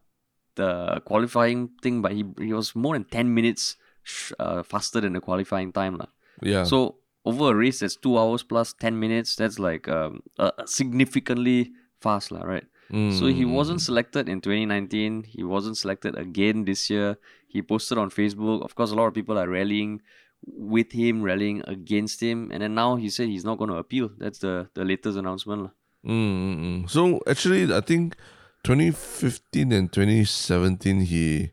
[0.57, 5.14] the qualifying thing but he he was more than 10 minutes sh- uh, faster than
[5.14, 6.09] the qualifying time lah.
[6.42, 6.64] yeah.
[6.64, 11.73] So over a race that's 2 hours plus 10 minutes that's like um uh, significantly
[12.01, 12.66] fast lah, right?
[12.90, 15.23] So he Mm, wasn't selected in 2019.
[15.23, 17.23] He wasn't selected again this year.
[17.50, 18.64] He posted on Facebook.
[18.64, 20.00] Of course, a lot of people are rallying
[20.46, 24.10] with him, rallying against him, and then now he said he's not going to appeal.
[24.18, 25.62] That's the the latest announcement.
[25.62, 25.72] lah.
[26.06, 26.90] Mm, mm, mm.
[26.90, 28.16] So actually, I think
[28.64, 31.52] 2015 and 2017 he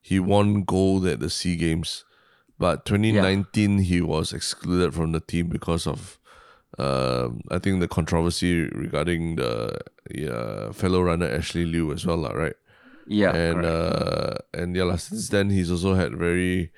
[0.00, 2.04] he won gold at the SEA Games,
[2.58, 6.18] but 2019 he was excluded from the team because of
[6.78, 9.78] um I think the controversy regarding the
[10.10, 12.56] yeah, fellow runner Ashley Liew as well, right?
[13.06, 13.66] Yeah, and correct.
[13.68, 16.72] uh and yeah, since then he's also had very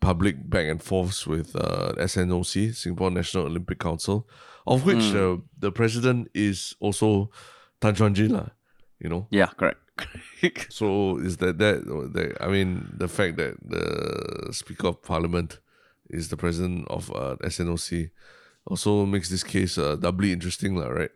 [0.00, 4.28] public back and forths with uh SNOC, Singapore National Olympic Council,
[4.66, 5.16] of which Hmm.
[5.16, 7.30] uh, the president is also
[7.80, 8.48] Tan Chuan Jin, lah,
[9.00, 9.26] you know.
[9.30, 9.80] yeah, correct.
[10.70, 11.84] So is that that
[12.14, 15.60] that I mean the fact that the Speaker of Parliament
[16.10, 18.10] is the president of uh, SNOC
[18.66, 21.10] also makes this case uh, doubly interesting, lah, right?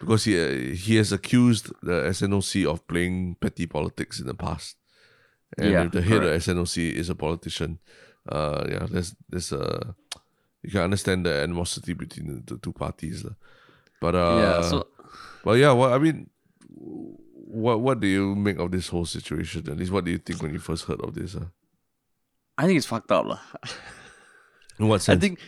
[0.00, 4.76] Because he uh, he has accused the SNOC of playing petty politics in the past,
[5.56, 7.78] and Yeah, if the head of SNOC is a politician,
[8.28, 9.94] uh, yeah, there's there's a
[10.62, 13.24] you can understand the animosity between the two parties.
[14.00, 14.86] But uh, yeah, so
[15.44, 15.72] well, yeah.
[15.72, 16.30] Well, I mean,
[16.68, 19.68] what what do you make of this whole situation?
[19.68, 21.34] At least, what do you think when you first heard of this?
[21.34, 21.46] Uh?
[22.56, 23.40] I think it's fucked up, lah.
[24.78, 25.16] In what sense?
[25.16, 25.40] I think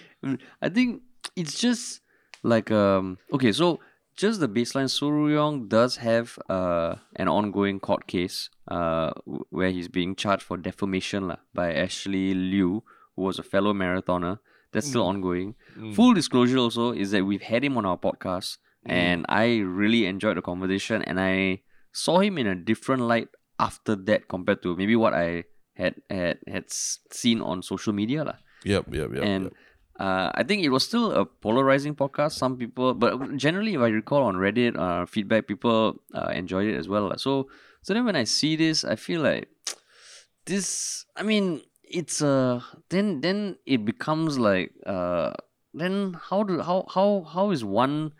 [0.62, 1.02] I think
[1.36, 2.00] it's just
[2.42, 3.78] like um okay, so
[4.20, 8.38] just the baseline Soh Rui Yong does have uh an ongoing court case
[8.76, 9.10] uh
[9.58, 12.82] where he's being charged for defamation lah by Ashley Liew,
[13.16, 14.34] who was a fellow marathoner.
[14.72, 15.54] That's still ongoing.
[15.96, 19.46] Full disclosure also is that we've had him on our podcast and I
[19.80, 23.28] really enjoyed the conversation and I saw him in a different light
[23.58, 28.38] after that compared to maybe what I had had had seen on social media lah
[28.64, 29.22] Yep, yep, yep.
[29.24, 29.52] and yep.
[30.00, 32.32] Uh, I think it was still a polarizing podcast.
[32.40, 36.76] Some people, but generally, if I recall on Reddit uh, feedback, people uh, enjoyed it
[36.80, 37.12] as well.
[37.20, 37.48] So,
[37.84, 39.48] so then when I see this, I feel like
[40.46, 41.04] this.
[41.16, 45.32] I mean, it's uh then then it becomes like uh
[45.74, 48.12] then how do how how how is one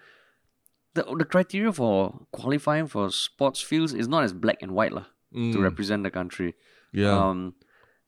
[0.95, 5.07] the the criteria for qualifying for sports fields is not as black and white lah
[5.33, 6.55] to Mm, represent the country.
[6.93, 7.15] yeah.
[7.15, 7.55] Um,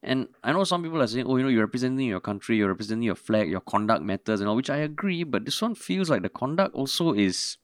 [0.03, 2.69] and I know some people are saying, oh, you know, you're representing your country, you're
[2.69, 5.23] representing your flag, your conduct matters, and all, which I agree.
[5.23, 7.59] But this one feels like the conduct also is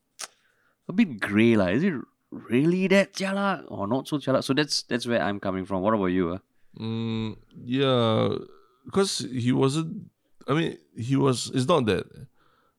[0.88, 1.66] a bit grey, lah.
[1.66, 1.94] Is it
[2.30, 4.44] really that chala or not so chala?
[4.44, 5.82] So that's that's where I'm coming from.
[5.82, 6.34] What about you?
[6.34, 6.38] Uh?
[6.78, 8.36] Mm, yeah,
[8.84, 10.10] because he wasn't.
[10.46, 11.50] I mean, he was.
[11.52, 12.06] It's not that.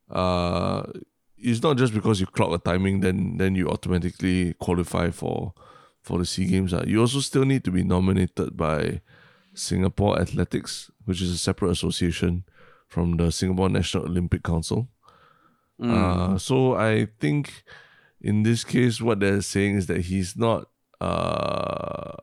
[0.10, 0.84] Uh,
[1.38, 5.54] it's not just because you clock a timing, then then you automatically qualify for
[6.02, 6.74] for the SEA Games.
[6.74, 6.86] Uh.
[6.88, 9.02] You also still need to be nominated by
[9.60, 12.44] Singapore Athletics, which is a separate association
[12.88, 14.88] from the Singapore National Olympic Council.
[15.82, 15.94] Mm.
[15.94, 17.64] Uh, so I think
[18.22, 20.68] in this case, what they're saying is that he's not.
[21.00, 22.16] Uh,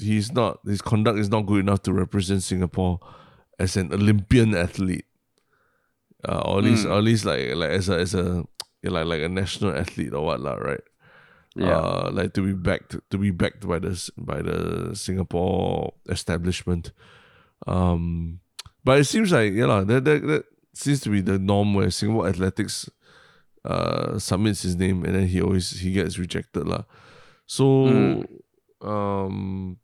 [0.00, 0.58] he's not.
[0.66, 2.98] His conduct is not good enough to represent Singapore
[3.58, 5.04] as an Olympian athlete,
[6.28, 6.90] uh, or at least, Mm.
[6.90, 8.44] or at least like like as a as a
[8.82, 10.80] like like a national athlete or what lah, right?
[11.54, 11.76] Yeah.
[11.76, 16.92] uh, like to be backed to be backed by the by the Singapore establishment.
[17.66, 18.40] Um,
[18.84, 21.90] but it seems like yeah, lah, that, that that seems to be the norm where
[21.90, 22.88] Singapore Athletics
[23.64, 26.82] uh submits his name and then he always he gets rejected lah.
[27.46, 28.26] So Mm.
[28.80, 29.76] um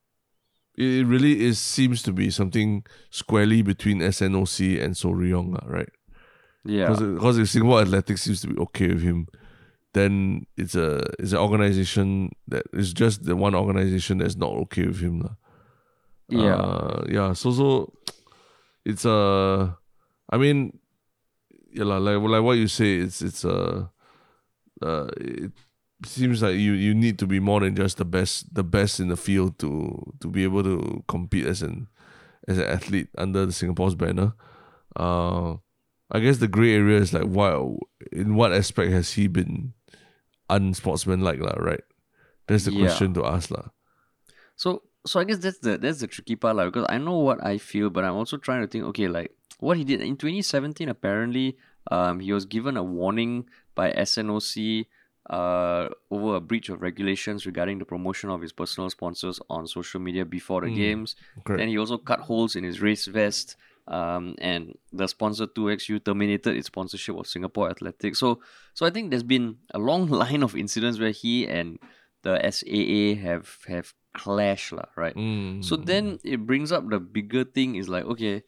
[0.77, 5.91] it really is seems to be something squarely between SNOC and Soh Rui Yong, right?
[6.65, 6.89] yeah.
[6.89, 9.27] Because Singapore Athletics seems to be okay with him,
[9.95, 14.87] then it's a it's an organization that is just the one organization that's not okay
[14.87, 15.21] with him.
[15.21, 15.35] lah.
[16.29, 16.57] Yeah.
[16.57, 17.33] Uh, yeah.
[17.33, 17.93] So so
[18.85, 19.77] it's a
[20.31, 20.79] I mean
[21.73, 23.91] yeah, like like what you say, it's it's a
[24.83, 25.53] uh it
[26.05, 29.09] seems like you you need to be more than just the best the best in
[29.09, 31.89] the field to to be able to compete as an
[32.47, 34.35] as an athlete under the Singapore's banner.
[34.97, 35.57] Uh
[36.11, 37.57] I guess the grey area is like what
[38.13, 39.75] in what aspect has he been
[40.51, 41.85] unsportsmanlike, lah, right?
[42.47, 42.81] That's the Yeah.
[42.81, 43.71] question to ask, lah.
[44.57, 47.43] So so I guess that's the that's the tricky part, like, because I know what
[47.45, 50.89] I feel, but I'm also trying to think, okay, like what he did in 2017,
[50.89, 51.57] apparently,
[51.91, 54.87] um, he was given a warning by SNOC
[55.31, 60.01] uh over a breach of regulations regarding the promotion of his personal sponsors on social
[60.01, 61.17] media before the Mm, games.
[61.45, 61.61] Correct.
[61.61, 63.57] Then he also cut holes in his race vest.
[63.89, 68.19] Um, and the sponsor 2XU terminated its sponsorship of Singapore Athletics.
[68.19, 68.41] So,
[68.75, 71.79] so I think there's been a long line of incidents where he and
[72.23, 75.15] the SAA have have clashed, lah, right?
[75.15, 78.43] Mm, So then it brings up the bigger thing is like, okay,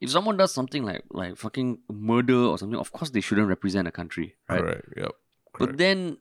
[0.00, 3.88] if someone does something like like fucking murder or something, of course they shouldn't represent
[3.88, 4.60] a country, right?
[4.60, 4.88] correct.
[4.96, 5.12] Yep.
[5.58, 6.18] But then,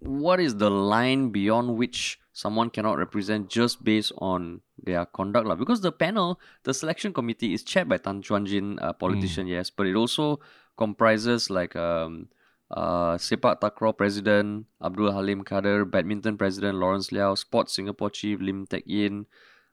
[0.00, 5.48] what is the line beyond which someone cannot represent just based on their conduct?
[5.48, 5.56] lah?
[5.56, 9.72] Because the panel, the selection committee, is chaired by Tan Chuan Jin, a politician, yes,
[9.72, 10.38] but it also
[10.76, 12.28] comprises like um,
[12.70, 18.66] uh, Sepak Takraw President Abdul Halim Kader, Badminton President Lawrence Leow, Sports Singapore Chief Lim
[18.66, 19.24] Teck Yin,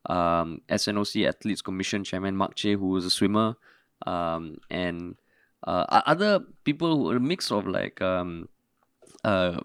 [0.08, 3.58] um, SNOC Athletes Commission Chairman Mark Chay, who is a swimmer,
[4.08, 5.20] um, and
[5.68, 8.48] uh, other people who are a mix of like um,
[9.28, 9.60] uh,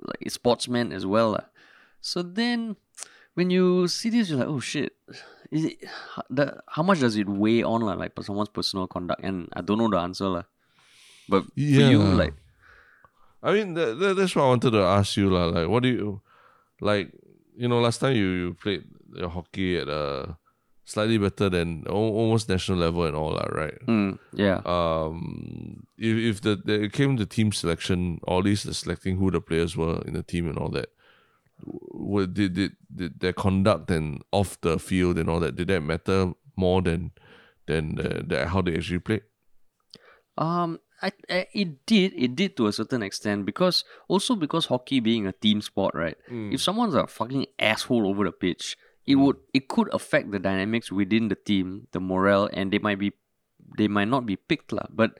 [0.00, 1.36] like sportsmen as well.
[1.36, 1.44] lah.
[2.00, 2.76] So then,
[3.34, 4.92] when you see this, you're like, oh shit,
[5.50, 5.78] is it
[6.30, 9.22] the how much does it weigh on like for someone's personal conduct?
[9.24, 10.42] And I don't know the answer lah.
[11.28, 12.34] But for you, like,
[13.42, 15.46] I mean, that, that, that's what I wanted to ask you, lah.
[15.46, 16.20] Like, what do you
[16.80, 17.12] like?
[17.56, 18.84] You know, last time you, you played
[19.14, 20.36] your hockey at a
[20.84, 23.74] slightly better than almost national level and all that, right?
[23.86, 28.64] mm, yeah, Um, if if the, the it came to team selection, or at least
[28.64, 30.88] the selecting who the players were in the team and all that,
[31.64, 35.80] w- did did did their conduct and off the field and all that did that
[35.82, 37.12] matter more than
[37.66, 39.22] than the, the how they actually played?
[40.36, 45.00] Um, I, I it did it did to a certain extent because also because hockey
[45.00, 46.16] being a team sport, right?
[46.54, 50.90] If someone's a fucking asshole over the pitch, it would it could affect the dynamics
[50.92, 53.12] within the team, the morale, and they might be
[53.76, 54.86] they might not be picked lah.
[54.90, 55.18] But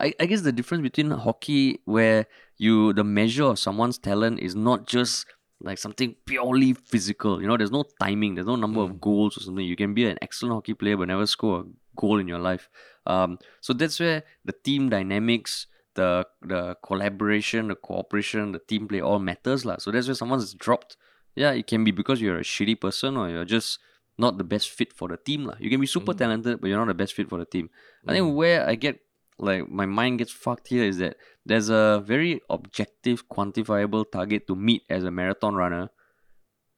[0.00, 4.54] I, I guess the difference between hockey where you the measure of someone's talent is
[4.54, 5.26] not just
[5.60, 7.40] like something purely physical.
[7.40, 8.98] You know, there's no timing, there's no number of hmm.
[8.98, 9.64] goals or something.
[9.64, 11.64] You can be an excellent hockey player but never score a
[11.96, 12.68] goal in your life.
[13.06, 19.00] Um, so that's where the team dynamics, the the collaboration, the cooperation, the team play
[19.00, 19.76] all matters lah.
[19.78, 20.96] So that's where someone's dropped.
[21.34, 23.78] Yeah, it can be because you're a shitty person or you're just
[24.18, 25.56] not the best fit for the team lah.
[25.58, 26.18] You can be super hmm.
[26.18, 27.70] talented, but you're not the best fit for the team.
[28.06, 28.34] I think hmm.
[28.34, 29.00] where I get
[29.38, 34.56] like my mind gets fucked here is that there's a very objective, quantifiable target to
[34.56, 35.90] meet as a marathon runner,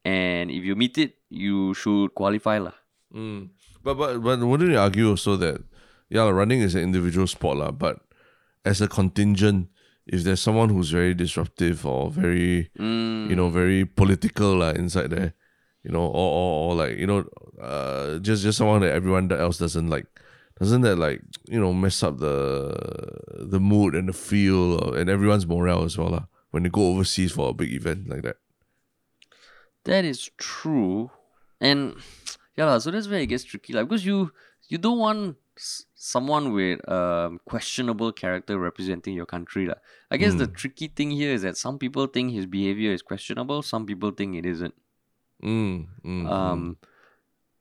[0.04, 2.74] and if you meet it, you should qualify lah.
[3.14, 3.50] Mm.
[3.82, 5.62] But but but wouldn't you argue also that
[6.10, 8.00] yeah, running is an individual sport lah, but
[8.64, 9.68] as a contingent,
[10.06, 13.30] if there's someone who's very disruptive or very Mm.
[13.30, 15.34] you know very political lah inside there,
[15.84, 17.24] you know, or or, or like you know,
[17.60, 20.06] uh, just just someone that everyone else doesn't like,
[20.58, 22.36] doesn't that like you know mess up the
[23.38, 27.32] the mood and the feel and everyone's morale as well lah when they go overseas
[27.32, 28.36] for a big event like that.
[29.84, 31.10] That is true,
[31.60, 31.94] and
[32.56, 34.32] yeah, lah, so that's where it gets tricky, like because you
[34.68, 39.80] you don't want s- someone with um questionable character representing your country, lah.
[40.10, 43.62] I guess the tricky thing here is that some people think his behavior is questionable,
[43.62, 44.74] some people think it isn't.
[45.42, 46.76] Mm, mm, Um,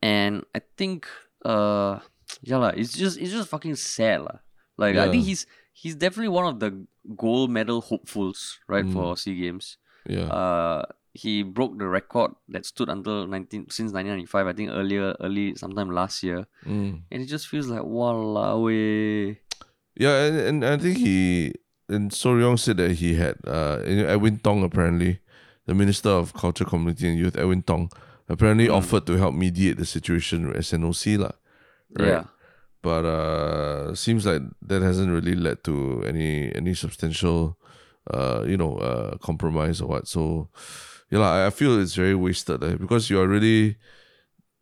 [0.02, 1.08] and I think
[1.46, 2.00] uh,
[2.42, 4.40] yeah, lah, it's just it's just fucking sad, lah.
[4.78, 6.86] Like I think he's he's definitely one of the
[7.16, 9.78] gold medal hopefuls, right, for SEA Games.
[10.08, 10.28] yeah.
[10.28, 10.86] Uh,
[11.18, 15.90] he broke the record that stood until 19 since 1995 i think earlier early sometime
[15.90, 17.02] last year mm.
[17.10, 19.36] and it just feels like walao.
[19.98, 21.56] Yeah, and, and I think he
[21.90, 25.20] and Soh Rui Yong said that he had uh Edwin Tong apparently,
[25.66, 27.90] the Minister of Culture, Community and Youth, Edwin Tong,
[28.30, 31.32] apparently offered to help mediate the situation with SNOC lah.
[31.96, 32.08] Right?
[32.08, 32.24] yeah
[32.84, 37.58] But uh seems like that hasn't really led to any any substantial
[38.14, 40.08] uh you know uh compromise or what.
[40.08, 40.48] So
[41.12, 43.76] yeah, lah, I feel it's very wasted eh, because you are really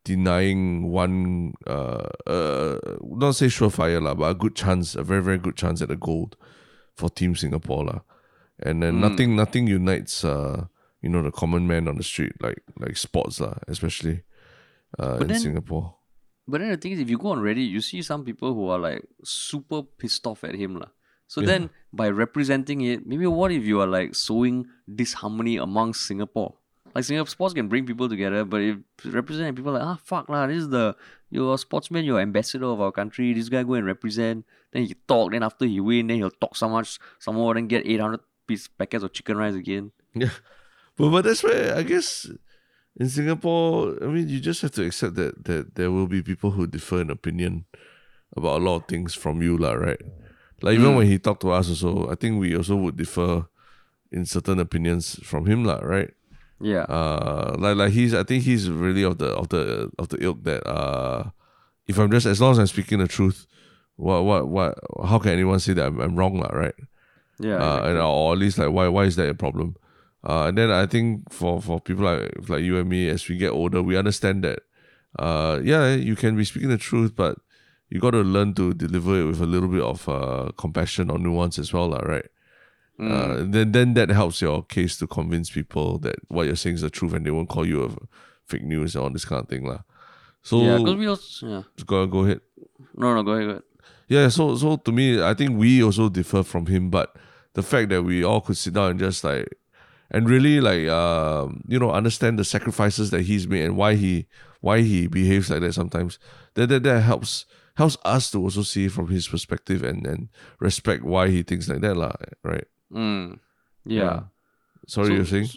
[0.03, 5.37] denying one uh uh not say surefire lah, but a good chance, a very very
[5.37, 6.37] good chance at a gold
[6.95, 7.99] for Team Singapore lah.
[8.61, 10.65] And then nothing nothing unites uh
[11.01, 14.23] you know the common man on the street like like sports lah, especially
[14.97, 15.94] uh in then- Singapore.
[16.47, 18.67] But then the thing is if you go on reddit you see some people who
[18.69, 20.89] are like super pissed off at him lah.
[21.27, 21.47] so Yeah.
[21.47, 24.67] then by representing it maybe what if you are like sowing
[25.01, 26.53] disharmony amongst singapore
[26.95, 30.47] like Singapore sports can bring people together, but if representing people like ah fuck lah,
[30.47, 30.95] this is the
[31.29, 33.33] you're a sportsman, you're ambassador of our country.
[33.33, 34.45] This guy go and represent.
[34.71, 35.33] Then he talk.
[35.33, 37.53] Then after he win, then he'll talk so much, some more.
[37.53, 39.91] Then get eight hundred piece packets of chicken rice again.
[40.15, 40.31] Yeah,
[40.95, 42.31] but but that's where I guess
[42.97, 46.51] in Singapore, I mean, you just have to accept that that there will be people
[46.51, 47.65] who differ in opinion
[48.35, 50.01] about a lot of things from you, lah, right?
[50.61, 53.45] Like even when he talked to us, also, I think we also would differ
[54.11, 56.11] in certain opinions from him, lah, right?
[56.61, 56.87] Yeah.
[56.87, 60.43] Uh, like like he's, I think he's really of the of the of the ilk
[60.43, 61.31] that uh,
[61.87, 63.45] if I'm just as long as I'm speaking the truth,
[63.97, 66.75] what what what, how can anyone say that I'm, I'm wrong, lah, right?
[67.39, 67.55] yeah.
[67.55, 69.75] uh, and or at least like why why is that a problem?
[70.25, 73.37] Uh, and then I think for for people like like you and me, as we
[73.37, 74.59] get older, we understand that.
[75.17, 77.37] Uh, yeah, you can be speaking the truth, but
[77.89, 81.17] you got to learn to deliver it with a little bit of uh, compassion or
[81.19, 82.25] nuance as well, lah, right?
[82.99, 83.11] Mm.
[83.11, 86.81] Uh, then then that helps your case to convince people that what you're saying is
[86.81, 87.89] the truth, and they won't call you a
[88.45, 89.83] fake news and all this kind of thing, lah.
[90.41, 91.61] So yeah, because we also yeah.
[91.85, 92.41] go go ahead.
[92.95, 93.63] No, no, go ahead, go ahead.
[94.07, 97.15] Yeah, so so to me, I think we also differ from him, but
[97.53, 99.53] the fact that we all could sit down and just like
[100.11, 104.27] and really like um, you know, understand the sacrifices that he's made and why he
[104.61, 106.19] why he behaves like that sometimes,
[106.55, 107.45] that that, that helps
[107.77, 110.29] helps us to also see from his perspective and, and
[110.59, 112.65] respect why he thinks like that, lah, right?
[112.93, 113.39] Mm.
[113.85, 114.21] Yeah.
[114.87, 115.49] Sorry, So- you're saying?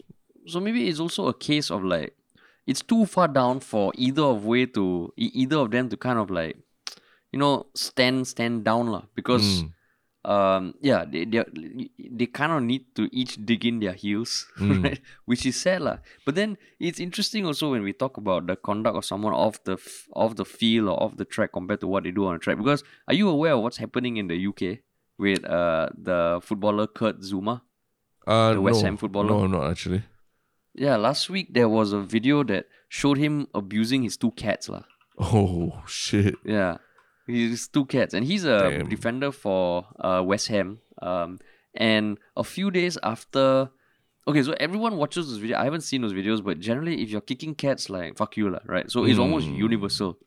[0.46, 2.16] So maybe it's also a case of like
[2.66, 6.30] it's too far down for either of way to either of them to kind of
[6.30, 6.56] like
[7.32, 9.72] you know stand stand down lah because Mm.
[10.24, 11.44] Um yeah they they
[11.96, 14.82] they kind of need to each dig in their heels Mm.
[14.84, 15.00] right
[15.30, 18.96] which is sad lah but then it's interesting also when we talk about the conduct
[18.98, 22.02] of someone off the f- off the field or off the track compared to what
[22.02, 24.82] they do on the track because are you aware of what's happening in the UK
[25.18, 27.62] with uh the footballer Kurt Zouma
[28.28, 29.30] Uh, the West no, Ham footballer?
[29.32, 30.02] No, not actually.
[30.74, 34.68] Yeah, last week there was a video that showed him abusing his two cats.
[34.68, 34.84] lah.
[35.16, 36.36] Oh shit.
[36.44, 36.76] Yeah.
[37.28, 38.14] His two cats.
[38.14, 38.88] And he's a Damn.
[38.88, 40.80] defender for uh, West Ham.
[41.00, 41.38] Um,
[41.74, 43.70] and a few days after.
[44.26, 45.56] Okay, so everyone watches this video.
[45.58, 48.58] I haven't seen those videos, but generally, if you're kicking cats, like, fuck you, lah,
[48.66, 48.90] right?
[48.90, 49.56] So it's almost Mm.
[49.56, 50.18] universal,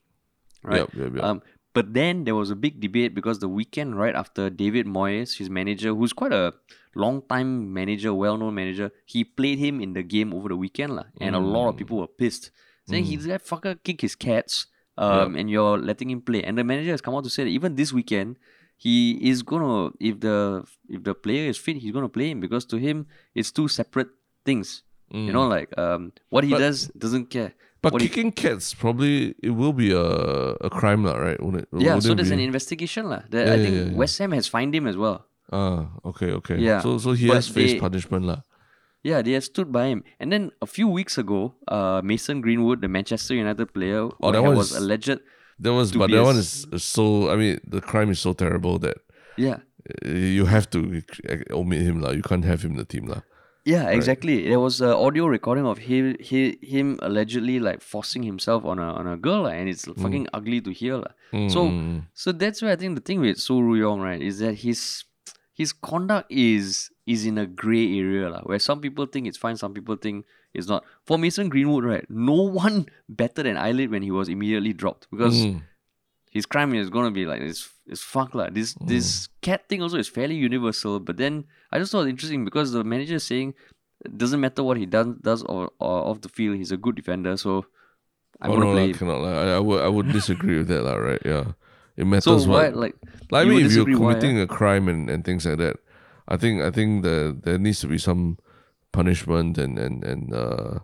[0.64, 0.78] right?
[0.80, 1.22] Yep, yep, yep.
[1.24, 1.42] Um,
[1.72, 5.48] but then there was a big debate because the weekend right after David Moyes, his
[5.48, 6.52] manager, who's quite a
[6.96, 10.96] long time manager, well known manager, he played him in the game over the weekend,
[10.96, 12.50] lah, and a lot of people were pissed,
[12.88, 14.66] saying he's that fucker kick his cats,
[14.98, 16.42] um, and you're letting him play.
[16.42, 18.36] And the manager has come out to say that even this weekend,
[18.76, 22.64] he is gonna if the if the player is fit, he's gonna play him because
[22.66, 24.08] to him it's two separate
[24.44, 24.82] things.
[25.12, 27.52] You know, like um, what he But- does doesn't care.
[27.82, 30.00] But what he- kicking cats probably it will be a
[30.62, 31.36] a crime, lah, right?
[31.36, 31.68] It?
[31.76, 32.38] yeah, so there's be?
[32.38, 33.26] an investigation, lah.
[33.28, 33.92] That Yeah, I think yeah.
[33.98, 35.26] West Ham has fined him as well.
[35.52, 36.56] Ah, okay, okay.
[36.62, 38.40] Yeah, So so he but has faced they- punishment, lah.
[39.04, 40.04] Yeah, they have stood by him.
[40.20, 44.38] And then a few weeks ago, uh, Mason Greenwood, the Manchester United player, Oh, that
[44.38, 45.18] who one was alleged.
[45.58, 47.30] That was, but that one is so.
[47.30, 48.98] I mean, the crime is so terrible that
[49.36, 49.58] Yeah,
[50.06, 52.10] you have to uh, omit him lah.
[52.10, 53.22] You can't have him in the team lah.
[53.64, 54.48] yeah, exactly.
[54.48, 58.90] There was an audio recording of him, he, him allegedly like forcing himself on a
[58.94, 60.96] on a girl, and it's fucking ugly to hear.
[61.02, 61.12] lah.
[61.50, 62.06] So, Mm.
[62.14, 65.04] so that's where I think the thing with Soh Rui Yong, right, is that his
[65.54, 69.56] his conduct is is in a gray area, lah, where some people think it's fine,
[69.56, 70.24] some people think
[70.54, 70.84] it's not.
[71.04, 75.34] For Mason Greenwood, right, no one better than Eyelid when he was immediately dropped because
[75.34, 75.62] Mm.
[76.30, 78.48] his crime is gonna be like it's it's fuck lah.
[78.50, 82.44] This this cat thing also is fairly universal, but then I just thought it interesting
[82.46, 83.54] because the manager is saying
[84.04, 86.94] it doesn't matter what he does does or, or off the field, he's a good
[86.94, 87.66] defender, so
[88.40, 88.94] I'm oh gonna no, play him.
[88.94, 89.20] cannot.
[89.26, 90.96] I, I would I would disagree with that lah.
[90.96, 91.20] Right?
[91.24, 91.52] Yeah,
[91.96, 92.76] it So matters why what.
[92.76, 92.94] like
[93.30, 95.76] Like, I mean, if you're disagree why, committing a crime and, and things like that,
[96.32, 98.38] I think I think the there needs to be some
[98.92, 100.80] punishment and and and uh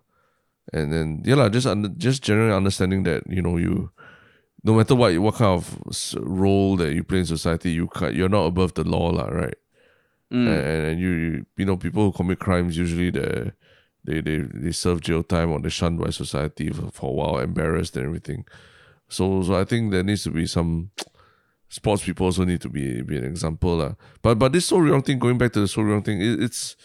[0.76, 3.90] and then yeah lah, just under, just generally understanding that you know you
[4.62, 5.64] no matter what what kind of
[6.20, 9.56] role that you play in society, you can you're not above the law lah, right?
[10.30, 13.52] Mm, And, and you, you you know people who commit crimes usually they
[14.04, 17.38] they they they serve jail time or they're shunned by society for, for a while,
[17.40, 18.44] embarrassed and everything.
[19.08, 20.90] So so I think there needs to be some
[21.68, 23.92] sports people also need to be be an example lah.
[24.22, 26.20] But but this Soh Rui Yong thing going back to the Soh Rui Yong thing,
[26.20, 26.76] it, it's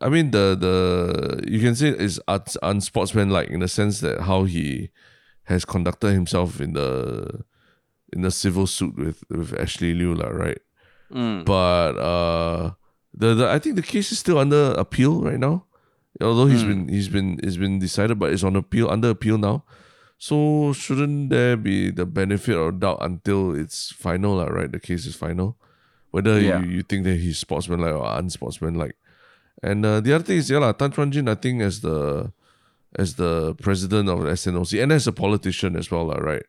[0.00, 4.44] I mean the the you can say it's uns- unsportsmanlike in the sense that how
[4.44, 4.90] he
[5.44, 7.42] has conducted himself in the
[8.12, 10.58] in the civil suit with with Ashley Liew lah, right?
[11.10, 12.72] mm, but uh
[13.14, 15.64] the, the I think the case is still under appeal right now.
[16.20, 16.68] Although he's Mm.
[16.68, 19.64] been he's been it's been decided, but it's on appeal under appeal now.
[20.18, 24.70] So shouldn't there be the benefit of doubt until it's final, lah, right?
[24.70, 25.56] The case is final.
[26.10, 26.60] Whether Yeah.
[26.64, 28.96] you, you think that he's sportsmanlike or unsportsmanlike.
[29.62, 32.32] And uh, the other thing is, yeah, lah, Tan Chuan Jin, I think as the
[32.96, 36.44] as the president of SNOC and as a politician as well, lah, right?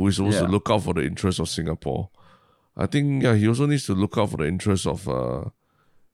[0.00, 2.08] Who is supposed to look out for the interests of Singapore.
[2.76, 5.44] I think yeah, he also needs to look out for the interests of uh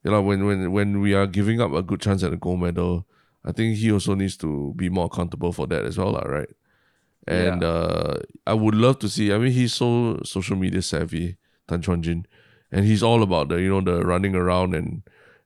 [0.03, 2.59] you know when when when we are giving up a good chance at a gold
[2.59, 3.05] medal,
[3.45, 6.49] I think he also needs to be more accountable for that as well, lah, right?
[7.27, 8.15] And uh
[8.45, 12.25] I would love to see I mean he's so social media savvy, Tan Chuan Jin.
[12.71, 15.03] And he's all about the you know the running around and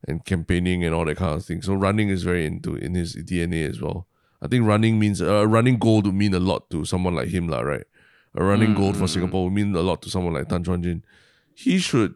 [0.08, 1.62] and campaigning and all that kind of thing.
[1.62, 4.08] So running is very into in his DNA as well.
[4.42, 7.48] I think running means a running gold would mean a lot to someone like him,
[7.48, 7.86] lah, right?
[8.34, 11.04] A running gold for Singapore would mean a lot to someone like Tan Chuan Jin.
[11.54, 12.16] He should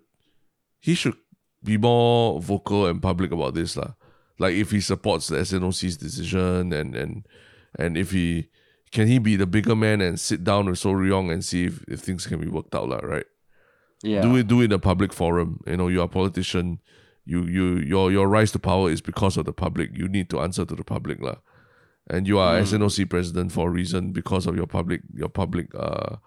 [0.79, 1.17] he should
[1.63, 3.93] be more vocal and public about this, lah.
[4.39, 7.27] Like if he supports the SNOC's decision and and
[7.77, 8.49] and if he
[8.95, 11.65] can he be the bigger man and sit down with Soh Rui Yong and see
[11.65, 13.27] if, if things can be worked out, lah, right?
[14.05, 16.79] yeah, do it do it in a public forum you know you're a politician
[17.25, 20.39] you you your your rise to power is because of the public you need to
[20.39, 21.35] answer to the public lah.
[22.09, 26.17] and you are SNOC president for a reason because of your public your public uh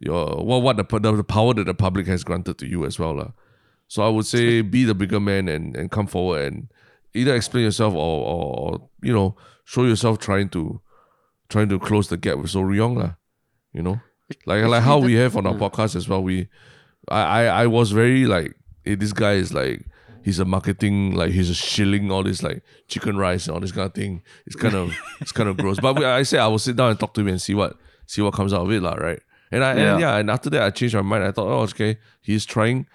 [0.00, 2.98] your what what the, the the power that the public has granted to you as
[2.98, 3.30] well lah.
[3.86, 6.72] so I would say be the bigger man and and come forward and
[7.14, 10.80] either explain yourself or or, or you know show yourself trying to
[11.48, 13.14] trying to close the gap with Soh Rui Yong lah.
[13.72, 14.00] you know
[14.46, 16.48] like like how we have on our podcast as well we
[17.10, 19.86] I, I I was very like, hey, this guy is like,
[20.24, 23.72] he's a marketing like he's a shilling all this like chicken rice and all this
[23.72, 24.22] kind of thing.
[24.46, 25.78] It's kind of it's kind of gross.
[25.80, 27.76] But we, I said I will sit down and talk to him and see what
[28.06, 29.20] see what comes out of it, lah, right?
[29.50, 29.92] And I yeah.
[29.92, 31.24] And yeah, and after that I changed my mind.
[31.24, 32.86] I thought, oh, okay, he's trying.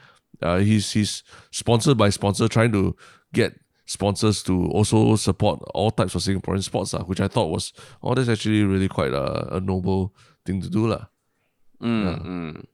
[0.42, 2.96] Uh, he's he's sponsored by sponsor, trying to
[3.34, 7.74] get sponsors to also support all types of Singaporean sports, lah, which I thought was
[8.02, 10.14] oh, that's actually really quite a, a noble
[10.46, 10.88] thing to do.
[11.82, 12.66] Mm, mm.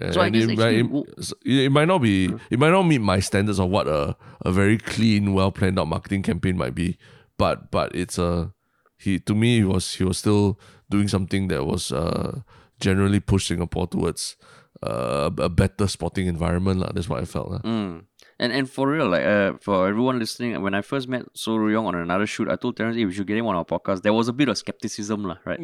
[0.00, 2.70] And So I guess it, might- actually it, it, it might not be it might
[2.70, 6.56] not meet my standards of what a, a very clean, well planned out marketing campaign
[6.56, 6.98] might be.
[7.38, 8.52] But but it's a
[8.98, 10.58] he to me he was he was still
[10.90, 12.40] doing something that was uh
[12.80, 14.36] generally pushed Singapore towards
[14.82, 16.80] uh, a better sporting environment.
[16.80, 16.90] lah.
[16.92, 17.50] That's what I felt.
[17.50, 17.60] lah.
[17.60, 18.04] Mm.
[18.40, 21.72] And and for real, like uh, for everyone listening, when I first met Soh Rui
[21.76, 24.00] Yong on another shoot, I told Terence, hey, we should get him on our podcast.
[24.00, 25.60] There was a bit of skepticism, lah, right?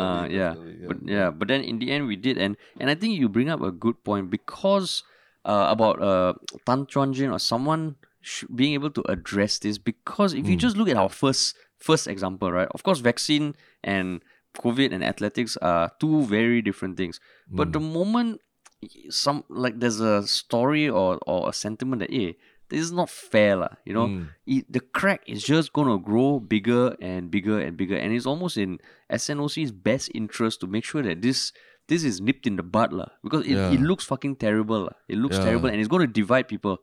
[0.00, 0.54] Uh, yeah,
[0.88, 3.50] but yeah, but then in the end we did, and and I think you bring
[3.52, 5.04] up a good point because
[5.44, 6.32] uh, about uh
[6.64, 9.76] Tan Chuan Jin or someone sh- being able to address this.
[9.76, 12.68] Because if you just look at our first first example, right?
[12.72, 13.52] Of course, vaccine
[13.84, 14.24] and
[14.56, 17.20] COVID and athletics are two very different things.
[17.52, 18.40] But the moment
[19.10, 22.36] some like there's a story or or a sentiment that hey,
[22.70, 23.74] this is not fair, lah.
[23.84, 24.28] You know, mm.
[24.46, 28.56] it, the crack is just gonna grow bigger and bigger and bigger, and it's almost
[28.56, 28.78] in
[29.10, 31.52] SNOC's best interest to make sure that this
[31.88, 33.10] this is nipped in the bud, lah.
[33.22, 33.74] Because it, Yeah.
[33.74, 34.96] it looks fucking terrible, lah.
[35.10, 35.50] It looks Yeah.
[35.50, 36.78] terrible, and it's gonna divide people,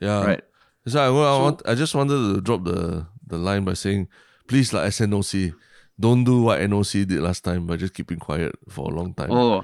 [0.00, 0.24] Yeah.
[0.24, 0.42] right?
[0.88, 4.08] So I, I, want, I just wanted to drop the, the line by saying,
[4.48, 5.52] please, like SNOC,
[6.00, 9.30] don't do what NOC did last time by just keeping quiet for a long time.
[9.30, 9.62] Oh,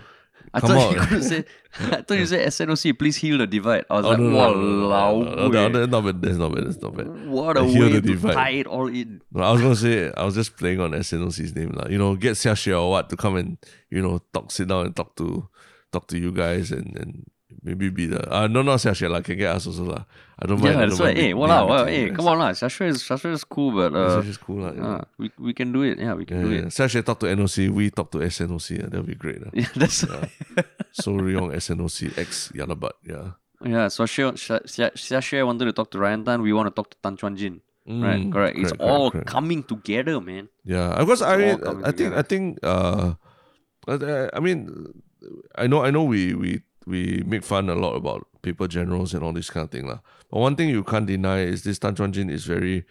[0.55, 1.07] I Come thought you on.
[1.09, 1.45] could say.
[1.79, 2.99] I thought you said SNOC.
[2.99, 3.85] Please heal the divide.
[3.91, 6.23] I was Oh, like, no, no, no, no, no, wow, no, no, no, not bad.
[6.23, 6.67] That's not bad.
[6.67, 7.29] That's not bad.
[7.29, 8.35] what a Heal way the to divide.
[8.35, 9.21] tie it all in.
[9.33, 11.89] No, I was gonna say I was just playing on SNOC's name lah.
[11.89, 13.59] You know, get Xia Xue or what to come and
[13.91, 15.49] you know talk, sit down and talk to
[15.93, 17.27] talk to you guys and and
[17.63, 19.21] maybe be the uh no not Xia Xue lah.
[19.23, 20.05] Can get us also lah.
[20.39, 20.75] I don't mind.
[20.77, 21.13] Yeah, that's why.
[21.17, 22.53] Hey, being- wow, being wow, between hey, come on lah.
[22.53, 24.73] Sasha is Sasha is cool, but uh, Xia Xue's cool lah.
[24.77, 24.85] Yeah.
[24.85, 25.99] uh, we we can do it.
[25.99, 26.69] Yeah, we can Yeah, do yeah.
[26.69, 26.77] it.
[26.77, 28.67] Xia Xue talk to NOC, we talk to SNOC.
[28.77, 29.41] Yeah, that'll be great.
[29.41, 29.51] lah.
[29.57, 30.05] Yeah, that's
[30.93, 32.93] Soh Rui Yong SNOC X Yalabat.
[33.05, 33.37] Yeah.
[33.65, 33.89] yeah.
[33.89, 36.43] So Xia Xia Xia wanted to talk to Ryan Tan.
[36.45, 37.61] We want to talk to Tan Chuan Jin.
[37.87, 38.59] right, Mm, correct.
[38.59, 39.31] It's correct, all correct.
[39.31, 40.51] coming together, man.
[40.67, 42.19] Yeah, because I mean, I think together.
[42.19, 43.15] I think uh,
[43.87, 44.91] I, I mean,
[45.55, 49.25] I know I know we we we make fun a lot about paper generals and
[49.25, 49.99] all this kind of thing lah.
[50.31, 52.85] But one thing you can't deny is this Tan Chuan Jin is very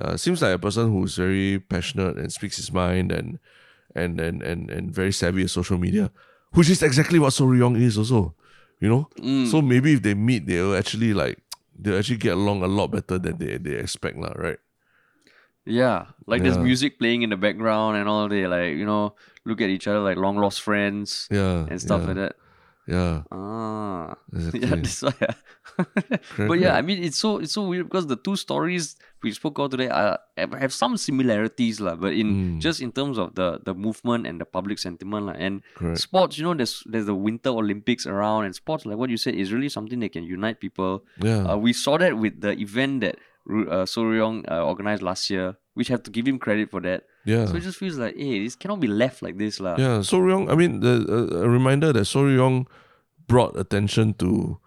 [0.00, 3.38] uh, seems like a person who's very passionate and speaks his mind and
[3.94, 6.10] and and and, and very savvy at social media,
[6.56, 8.34] which is exactly what Soh Rui Yong is also.
[8.80, 9.46] You know, Mm.
[9.46, 11.38] so maybe if they meet, they'll actually like
[11.78, 14.58] they'll actually get along a lot better than they they expect lah, right?
[15.64, 18.26] Yeah, like there's music playing in the background and all.
[18.28, 22.00] They like you know look at each other like long lost friends Yeah, and stuff
[22.02, 22.34] yeah, like that.
[22.86, 24.60] Yeah, Ah, exactly.
[24.66, 25.14] yeah, that's why.
[26.50, 29.58] but yeah, I mean, it's so it's so weird because the two stories we spoke
[29.58, 31.94] about today are have some similarities, lah.
[31.94, 32.58] But in Mm.
[32.58, 36.02] just in terms of the the movement and the public sentiment, lah, and Correct.
[36.02, 39.38] sports, you know, there's there's the Winter Olympics around, and sports, like what you said,
[39.38, 41.06] is really something that can unite people.
[41.22, 41.46] Yeah.
[41.54, 43.14] Uh, we saw that with the event that
[43.46, 46.80] uh, Soh Rui Yong uh, organized last year, which have to give him credit for
[46.80, 47.04] that.
[47.24, 47.46] yeah.
[47.46, 49.76] So it just feels like, hey, this cannot be left like this, lah.
[49.78, 50.02] yeah.
[50.02, 52.66] Soh Rui Yong, I mean, the uh, a reminder that Soh Rui Yong
[53.26, 54.58] brought attention to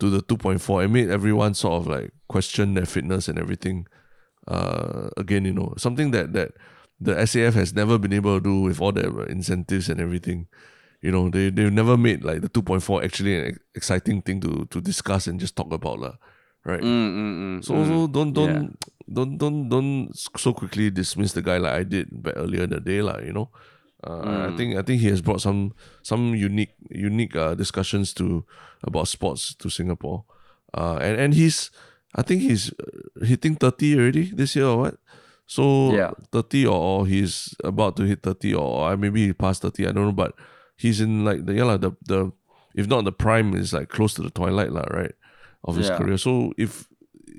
[0.00, 3.86] to the 2.4 and made everyone sort of like question their fitness and everything.
[4.48, 6.52] Uh, again, you know, something that that
[7.00, 10.46] the SAF has never been able to do with all the incentives and everything.
[11.02, 14.80] You know, they they've never made like the 2.4 actually an exciting thing to to
[14.80, 16.16] discuss and just talk about, lah.
[16.64, 16.80] Right.
[16.80, 17.86] Mm, mm, mm, So, mm.
[17.86, 18.68] so don't don't Yeah.
[19.12, 22.80] don't don't don't so quickly dismiss the guy like I did back earlier in the
[22.80, 23.20] day, lah.
[23.20, 23.48] You know,
[24.00, 24.56] uh, I Mm.
[24.56, 28.48] think I think he has brought some some unique unique uh, discussions to
[28.80, 30.24] about sports to Singapore,
[30.72, 31.68] uh, and and he's
[32.16, 34.96] I think he's uh, hitting thirty already this year or what.
[35.44, 36.16] So Yeah.
[36.32, 39.84] thirty or, or he's about to hit thirty or, or maybe he passed thirty.
[39.84, 40.32] I don't know, but
[40.80, 42.32] he's in like the yeah lah, the the
[42.72, 45.12] if not the prime is like close to the twilight lah, right?
[45.64, 45.96] Of his Yeah.
[45.98, 46.18] career.
[46.18, 46.88] So if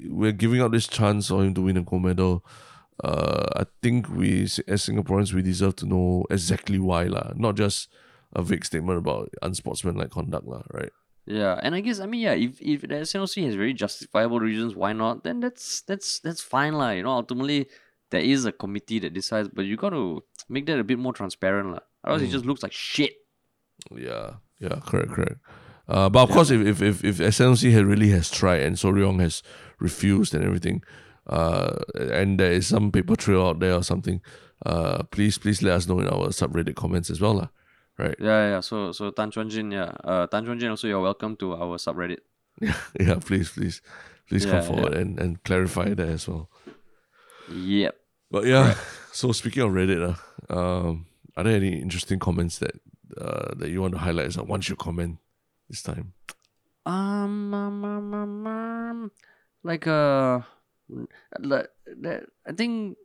[0.09, 2.43] we're giving out this chance for him to win a gold medal,
[3.03, 7.88] uh, I think we as Singaporeans we deserve to know exactly why lah, not just
[8.34, 10.89] a vague statement about unsportsmanlike conduct lah, right?
[11.26, 14.76] Yeah, and I guess I mean yeah, if if the SNOC has very justifiable reasons
[14.76, 16.91] why not, then that's that's that's fine lah.
[16.97, 17.67] You know, ultimately
[18.09, 21.13] there is a committee that decides, but you got to make that a bit more
[21.13, 21.82] transparent lah.
[22.05, 23.13] Otherwise, it just looks like shit.
[23.89, 25.41] Yeah, yeah, correct, correct.
[25.88, 28.89] Uh, but of course, if if if if SNOC had really has tried and Soh
[28.89, 29.43] Rui Yong has
[29.79, 30.81] refused and everything,
[31.27, 34.21] uh, and there is some paper trail out there or something,
[34.65, 37.47] uh, please please let us know in our subreddit comments as well, lah.
[37.97, 38.15] Right?
[38.19, 38.59] Yeah, yeah.
[38.61, 41.77] So so Tan Chuan Jin, yeah, uh, Tan Chuan Jin also you're welcome to our
[41.77, 42.19] subreddit.
[42.61, 43.15] yeah, yeah.
[43.21, 43.81] please, please,
[44.27, 46.49] please come Yeah, forward and and clarify that as well.
[47.53, 47.95] Yep.
[48.31, 48.73] But yeah,
[49.13, 50.17] so speaking of Reddit, uh,
[50.49, 51.05] um,
[51.38, 52.73] are there any interesting comments that
[53.21, 55.19] uh, that you want to highlight as a one shiok comment
[55.70, 56.13] this time?
[56.86, 59.11] Um, um, um, um, um,
[59.63, 60.41] like uh,
[61.39, 62.24] like that.
[62.47, 62.97] I think.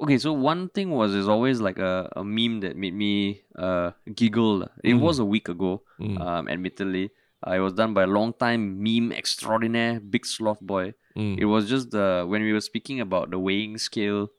[0.00, 3.90] Okay, so one thing was is always like a, a meme that made me uh
[4.14, 4.62] giggle.
[4.84, 5.00] It Mm.
[5.00, 6.20] was a week ago, Mm.
[6.20, 7.10] um, admittedly.
[7.46, 10.94] Uh, it was done by a long time meme extraordinaire, Big Sloth Boy.
[11.16, 11.38] Mm.
[11.38, 14.30] It was just the when we were speaking about the weighing scale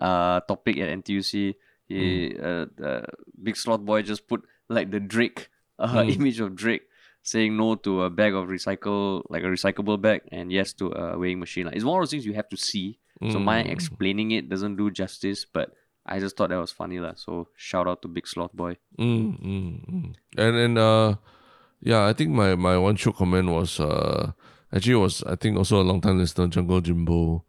[0.00, 1.54] uh topic at NTUC,
[1.88, 3.04] he uh the
[3.42, 5.48] Big Sloth Boy just put like the Drake
[5.78, 6.16] uh Mm.
[6.16, 6.88] image of Drake
[7.22, 11.18] saying no to a bag of recycle like a recyclable bag and yes to a
[11.18, 11.66] weighing machine.
[11.66, 12.98] Like, it's one of those things you have to see.
[13.30, 13.70] So my Mm.
[13.70, 15.70] explaining it doesn't do justice, but
[16.04, 17.14] I just thought that was funny lah.
[17.14, 18.78] So shout out to Big Sloth Boy.
[18.98, 20.14] Mm, mm, mm.
[20.36, 21.14] And then uh
[21.80, 24.32] yeah, I think my my one shiok comment was uh
[24.74, 27.44] actually was I think also a long time listener Jungle Jimbo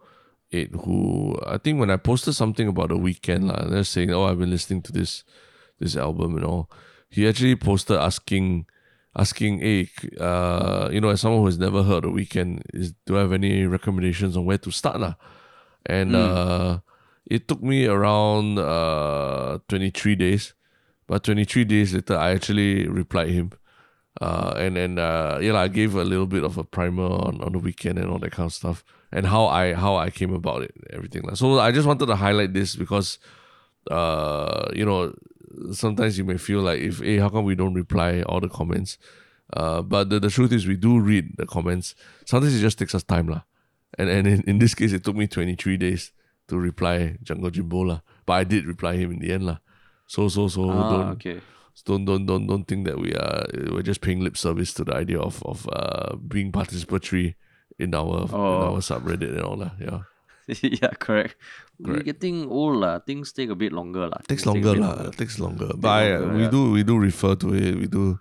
[0.54, 4.26] eight who I think when I posted something about the Weeknd lah, they're saying, Oh,
[4.30, 5.24] I've been listening to this
[5.82, 6.70] this album and all.
[7.10, 8.70] He actually posted asking
[9.16, 9.90] asking, hey,
[10.20, 13.34] uh, you know, as someone who has never heard of Weeknd, is do I have
[13.34, 15.00] any recommendations on where to start?
[15.00, 15.16] lah?
[15.86, 16.80] And uh
[17.30, 20.54] it took me around uh 23 days.
[21.08, 23.52] But 23 days later, I actually replied him
[24.22, 27.52] Uh, and and uh, yeah, I gave a little bit of a primer on, on
[27.54, 30.62] the Weeknd and all that kind of stuff, and how I how I came about
[30.62, 31.24] it, everything.
[31.26, 33.18] Like So I just wanted to highlight this because,
[33.90, 35.14] uh, you know,
[35.72, 38.98] sometimes you may feel like if hey, how come we don't reply all the comments?
[39.54, 41.96] Uh, but the, the truth is we do read the comments.
[42.26, 43.42] Sometimes it just takes us time lah.
[44.00, 46.12] And and in, in this case it took me 23 days
[46.48, 48.00] to reply Jungle Jimbo lah.
[48.26, 49.58] But I did reply him in the end lah.
[50.08, 51.42] So so so Ah, don't okay.
[51.86, 54.96] don't don't don't don't think that we are we're just paying lip service to the
[54.96, 57.36] idea of of uh being participatory
[57.78, 58.74] in our in Oh.
[58.74, 59.74] our subreddit and all that.
[59.80, 60.02] Yeah.
[60.62, 61.36] yeah, correct.
[61.80, 62.06] We're Correct.
[62.06, 63.00] getting old lah.
[63.00, 64.20] Things take a bit longer lah.
[64.28, 65.12] takes Things take a longer lah.
[65.12, 65.70] Takes longer.
[65.76, 66.50] But I, longer, we yeah.
[66.52, 67.76] do we do refer to it.
[67.80, 68.20] We do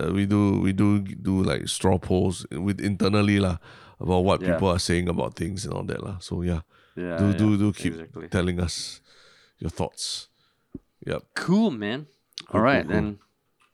[0.00, 3.58] uh, we do we do do like straw polls with internally lah
[4.00, 4.54] about what Yeah.
[4.54, 6.18] people are saying about things and all that lah.
[6.20, 6.62] So yeah,
[6.96, 8.28] Yeah, do do yeah, do keep exactly.
[8.28, 9.00] telling us
[9.58, 10.28] your thoughts.
[11.06, 11.22] Yep.
[11.34, 12.06] Cool, man.
[12.48, 12.94] Cool, All right, cool, cool.
[12.94, 13.18] then.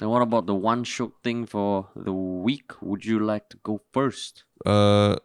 [0.01, 2.73] Then what about the one shiok thing for the week?
[2.81, 4.45] Would you like to go first?
[4.65, 5.17] Uh,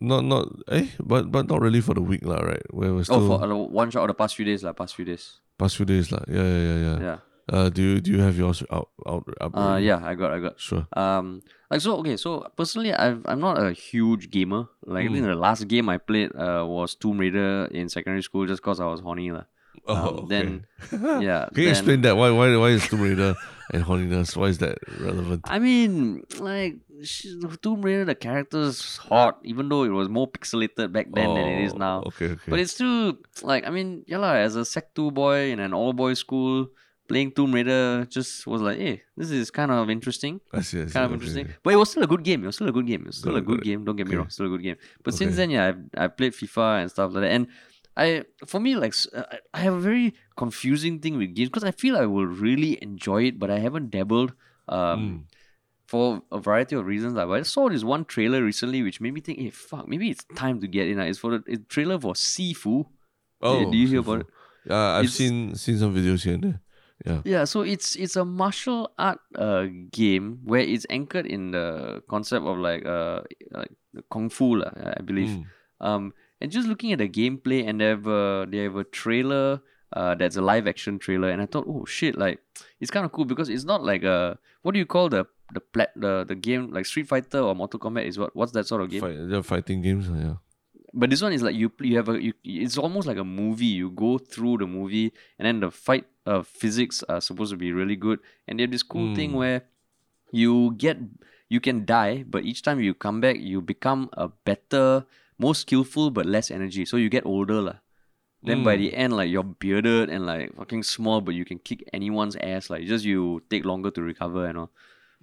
[0.00, 2.62] not not eh, but but not really for the week lah, right?
[2.70, 4.94] Where we're Oh, still for uh, one shiok of the past few days, like past
[4.94, 5.40] few days.
[5.58, 6.22] past few days lah.
[6.28, 6.98] Yeah yeah yeah yeah.
[7.00, 7.18] Yeah.
[7.48, 9.56] Uh, do you do you have yours out out up?
[9.56, 10.60] Uh, yeah, I got, I got.
[10.60, 10.84] Sure.
[10.92, 11.40] Um,
[11.72, 12.16] like so, okay.
[12.20, 14.68] So personally, I've, I'm not a huge gamer.
[14.84, 15.32] Like I think Mm.
[15.32, 18.86] the last game I played uh was Tomb Raider in secondary school, just cause I
[18.86, 19.48] was horny lah.
[19.88, 20.26] Oh, Um, okay.
[20.28, 20.46] Then,
[21.24, 21.48] yeah.
[21.48, 22.20] Can you then- explain that?
[22.20, 23.32] Why why why is Tomb Raider
[23.72, 24.36] and horniness?
[24.36, 25.48] Why is that relevant?
[25.48, 27.26] I mean, like sh-
[27.62, 31.64] Tomb Raider, the character's hot, even though it was more pixelated back then than it
[31.64, 32.02] is Oh, now.
[32.06, 32.50] Okay, okay.
[32.50, 35.72] But it's still like I mean, yeah lah, as a Sec two boy in an
[35.74, 36.68] all boys school,
[37.08, 40.86] playing Tomb Raider just was like, hey, this is kind of interesting, I see, I
[40.86, 40.92] see.
[40.92, 41.46] kind of okay, interesting.
[41.62, 42.42] But it was still a good game.
[42.42, 43.02] It was still a good game.
[43.02, 43.64] It was still Got a good it.
[43.64, 43.84] game.
[43.84, 44.18] Don't get me Okay.
[44.18, 44.76] wrong, still a good game.
[45.04, 47.46] But since then, yeah, I've I played FIFA and stuff like that, and
[47.96, 51.64] I for me like uh, I- I have a very confusing thing with games because
[51.64, 54.32] I feel I will really enjoy it, but I haven't dabbled.
[54.68, 55.18] Um, Mm.
[55.88, 57.14] For a variety of reasons.
[57.14, 60.24] Like, I saw this one trailer recently which made me think, hey, fuck, maybe it's
[60.36, 61.00] time to get in.
[61.00, 62.84] It's for the it's trailer for Sifu.
[63.40, 64.26] Oh, do you hear about Sifu.
[64.68, 66.60] Yeah, I've It's- seen seen some videos here and there.
[67.06, 67.20] Yeah.
[67.24, 72.44] Yeah, so it's it's a martial art uh game where it's anchored in the concept
[72.44, 73.22] of like uh
[73.52, 73.70] like
[74.10, 75.30] kung fu lah, I believe.
[75.30, 75.44] Mm.
[75.80, 79.60] Um, and just looking at the gameplay, and they have a, they have a trailer
[79.94, 82.40] uh, that's a live action trailer, and I thought, oh shit, like
[82.80, 85.60] it's kind of cool because it's not like a what do you call the the
[85.60, 88.82] plat the the game like Street Fighter or Mortal Kombat is what what's that sort
[88.82, 89.00] of game?
[89.00, 90.08] Fight, they're fighting games.
[90.08, 90.36] Yeah.
[90.94, 93.66] But this one is like you you have a you, it's almost like a movie.
[93.80, 97.72] You go through the movie, and then the fight uh, physics are supposed to be
[97.72, 98.20] really good.
[98.46, 99.40] And they have this cool thing Mm.
[99.40, 99.62] where
[100.32, 100.96] you get
[101.48, 105.04] you can die, but each time you come back, you become a better,
[105.38, 106.84] more skillful, but less energy.
[106.84, 107.76] So you get older lah.
[108.42, 108.78] Then by Mm.
[108.78, 112.70] the end, like you're bearded and like fucking small, but you can kick anyone's ass.
[112.70, 114.70] Like just you take longer to recover and all.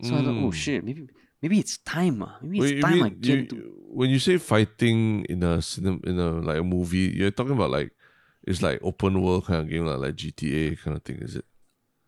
[0.01, 0.53] So I thought, oh Mm.
[0.53, 1.07] shit, maybe
[1.41, 2.21] maybe it's time.
[2.23, 2.37] ah.
[2.41, 3.55] Maybe it's Wait, time I mean get you- into
[3.95, 7.71] when you say fighting in a cinem, in a like a movie, you're talking about
[7.71, 7.91] like
[8.43, 11.45] it's like open world kind of game, like, like GTA kind of thing, is it?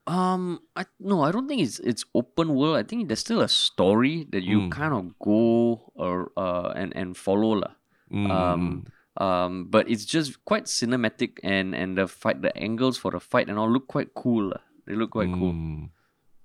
[0.08, 2.76] Um, I no, I don't think it's it's open world.
[2.78, 4.72] I think there's still a story that you Mm.
[4.72, 7.74] kind of go or uh and and follow lah.
[8.12, 8.64] Mm, Um,
[9.20, 13.50] um, but it's just quite cinematic and and the fight, the angles for the fight
[13.50, 14.54] and all look quite cool.
[14.88, 15.52] They look quite cool.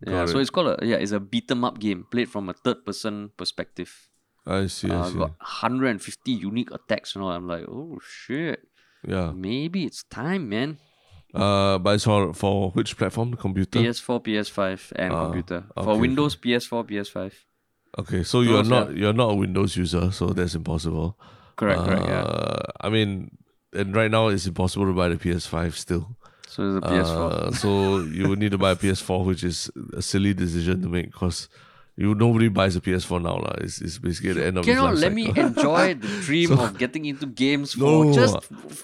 [0.07, 0.42] Yeah, got so it.
[0.42, 3.30] it's called a yeah, it's a beat 'em up game played from a third person
[3.36, 4.09] perspective.
[4.46, 5.18] I see, I Uh, see.
[5.18, 7.30] got 150 unique attacks and all.
[7.30, 8.66] I'm like, oh shit,
[9.07, 9.30] Yeah.
[9.32, 10.78] maybe it's time, man.
[11.34, 13.34] Uh, but it's for for which platform?
[13.34, 13.78] Computer.
[13.78, 17.32] PS4, PS5, and Ah, computer for okay, Windows, PS4, PS5.
[17.98, 21.16] Okay, so you're Those, not you're not a Windows user, so that's impossible.
[21.57, 22.22] Correct, correct, yeah.
[22.22, 23.36] Uh, I mean,
[23.72, 26.16] and right now it's impossible to buy the PS5 still.
[26.53, 27.32] So it's a PS4.
[27.32, 27.68] Uh, so
[28.05, 31.48] you would need to buy a PS4, which is a silly decision to make because
[31.96, 33.57] you nobody buys a PS4 now, lah.
[33.64, 37.05] It's, it's basically the end of Cannot let me enjoy the dream So- of getting
[37.09, 38.36] into games for No, just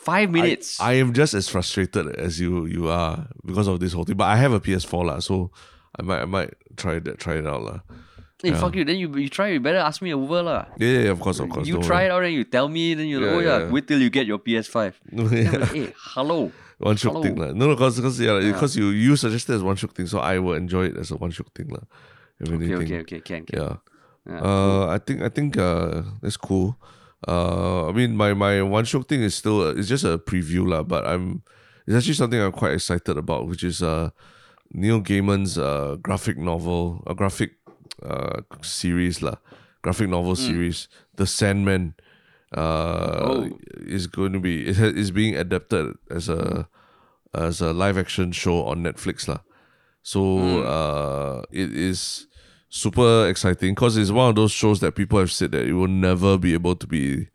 [0.08, 0.80] five minutes.
[0.80, 4.16] I, am just as frustrated as you you are because of this whole thing.
[4.16, 5.50] But I have a PS4 lah, so
[5.98, 7.80] I might I might try that try it out lah.
[8.42, 8.84] hey, fuck you.
[8.84, 9.48] Then you you try.
[9.56, 10.64] You better ask me over lah.
[10.78, 11.66] Yeah, yeah, yeah, of course, of course.
[11.68, 12.06] You try worry.
[12.06, 12.94] it out and you tell me.
[12.94, 13.72] Then you're Yeah, like, oh yeah, yeah.
[13.72, 14.94] wait till you get your PS5.
[15.12, 15.58] Then Yeah.
[15.64, 16.52] like, hey, hello.
[16.78, 17.22] One shiok Hello.
[17.22, 17.34] thing.
[17.34, 18.52] No, no, because because yeah, Yeah.
[18.52, 21.16] because you you suggested as one shiok thing, so I will enjoy it as a
[21.16, 21.70] one shiok thing.
[22.38, 23.58] If Okay, anything, okay, okay, can, can.
[23.58, 23.74] yeah.
[24.28, 26.78] Yeah, Uh, I think I think uh that's cool.
[27.26, 30.62] Uh, I mean my my one shiok thing is still uh, it's just a preview
[30.68, 31.42] lah, but I'm
[31.86, 34.10] it's actually something I'm quite excited about, which is uh
[34.70, 37.58] Neil Gaiman's uh graphic novel, a graphic
[38.06, 39.42] uh series lah,
[39.82, 40.46] graphic novel Hmm.
[40.46, 40.86] series,
[41.18, 41.98] The Sandman.
[42.53, 43.59] Uh, Oh.
[43.84, 46.66] is going to be it is being adapted as a
[47.34, 49.40] as a live action show on Netflix lah.
[50.03, 50.64] So Hmm.
[50.64, 52.26] uh, it is
[52.70, 55.88] super exciting because it's one of those shows that people have said that it will
[55.92, 57.28] never be able to be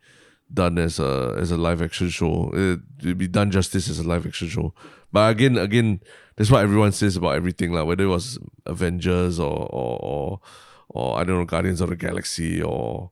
[0.52, 2.50] done as a as a live action show.
[2.52, 4.74] It will be done justice as a live action show.
[5.12, 6.00] But again, again,
[6.34, 10.40] that's what everyone says about everything, like whether it was Avengers or or or,
[10.88, 13.10] or I don't know, Guardians of the Galaxy or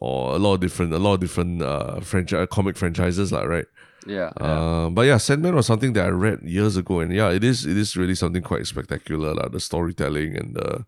[0.00, 3.66] or a lot of different a lot of different uh franchise comic franchises, like right.
[4.06, 4.30] Yeah.
[4.40, 4.46] yeah.
[4.46, 7.66] Uh, but yeah, Sandman was something that I read years ago, and yeah, it is
[7.66, 10.86] it is really something quite spectacular, like the storytelling and the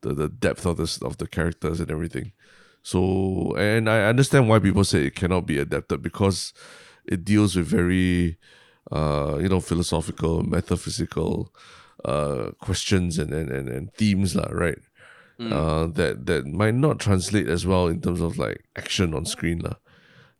[0.00, 2.32] the, the depth of the of the characters and everything.
[2.82, 6.52] So and I understand why people say it cannot be adapted because
[7.04, 8.38] it deals with very
[8.90, 11.52] uh you know philosophical, metaphysical
[12.04, 14.78] uh questions and and, and, and themes, lah, right?
[15.38, 15.52] Mm.
[15.52, 19.60] Uh that that might not translate as well in terms of like action on screen.
[19.60, 19.76] lah.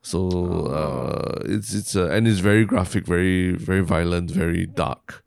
[0.06, 0.30] So
[0.70, 5.24] uh, it's it's uh, and it's very graphic, very very violent, very dark.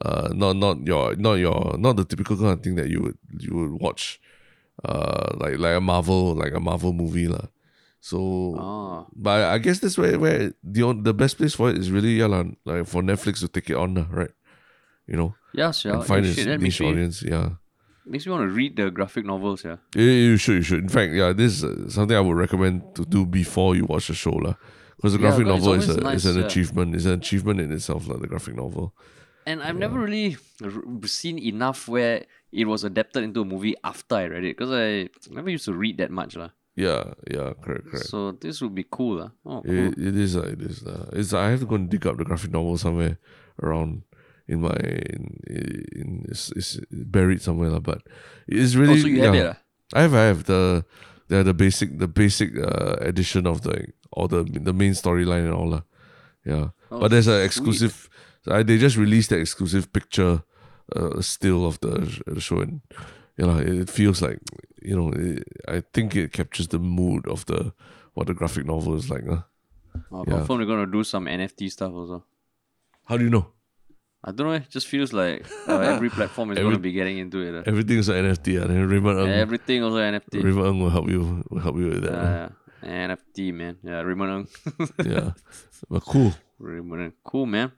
[0.00, 3.18] Uh, not not your not your not the typical kind of thing that you would
[3.38, 4.18] you would watch,
[4.88, 7.52] uh, like like a Marvel like a Marvel movie lah.
[8.00, 8.16] So,
[8.56, 9.06] oh.
[9.12, 12.26] but I guess that's where where the the best place for it is really yeah,
[12.64, 14.32] like for Netflix to take it on, right?
[15.06, 16.00] You know, yes, yeah, sure.
[16.00, 17.60] And find its niche audience, yeah.
[18.08, 19.76] Makes me want to read the graphic novels, yeah.
[19.94, 20.78] Yeah, you should, you should.
[20.78, 24.06] In fact, yeah, this is uh, something I would recommend to do before you watch
[24.06, 24.54] the show, lah.
[24.94, 26.46] Because the graphic yeah, novel is, a, nice, is an yeah.
[26.46, 26.94] achievement.
[26.94, 28.94] It's an achievement in itself, like the graphic novel.
[29.44, 29.80] And I've yeah.
[29.80, 30.36] never really
[31.04, 35.08] seen enough where it was adapted into a movie after I read it, because I
[35.34, 36.50] never used to read that much, lah.
[36.76, 38.06] Yeah, yeah, correct, correct.
[38.06, 39.30] So this would be cool, lah.
[39.44, 39.74] Oh, cool.
[39.74, 40.84] It, it is, uh, it is.
[40.84, 43.18] Uh, it's I have to go and dig up the graphic novel somewhere
[43.60, 44.02] around
[44.48, 47.80] in my in, in it's, it's buried somewhere lah.
[47.80, 48.02] But
[48.46, 49.56] it's really oh, so you yeah, have it,
[49.94, 50.84] I have I have the
[51.28, 55.54] the the basic the basic uh, edition of the all the the main storyline and
[55.54, 55.82] all lah.
[56.44, 58.08] Yeah, oh, but there's an exclusive.
[58.46, 60.44] I, they just released the exclusive picture
[60.94, 62.80] uh, still of the, the show and
[63.36, 64.38] you know it feels like
[64.80, 67.72] you know it, I think it captures the mood of the
[68.14, 69.26] what the graphic novel is like.
[69.26, 69.42] Huh?
[70.12, 70.34] Oh, yeah.
[70.34, 72.24] Confirm they're gonna do some NFT stuff also.
[73.04, 73.46] How do you know?
[74.26, 74.54] I don't know.
[74.54, 77.54] It just feels like uh, every platform is every, going to be getting into it.
[77.54, 77.62] Uh.
[77.64, 78.60] Everything is an NFT.
[78.60, 80.42] Uh, and Raymond Ng, everything also NFT.
[80.42, 81.44] Raymond Ng will help you.
[81.48, 82.12] Will help you with that.
[82.12, 82.48] Uh,
[82.82, 83.08] yeah.
[83.08, 83.78] NFT man.
[83.84, 84.88] Yeah, Raymond Ng.
[85.06, 85.30] yeah,
[85.88, 86.34] but cool.
[86.58, 87.12] Raymond Ng.
[87.22, 87.70] Cool man.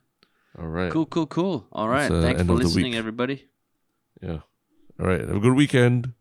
[0.57, 0.91] All right.
[0.91, 1.67] Cool, cool, cool.
[1.71, 2.09] All right.
[2.09, 3.47] Uh, Thanks for listening, everybody.
[4.19, 4.41] Yeah.
[4.99, 5.21] All right.
[5.21, 6.13] Have a good weekend.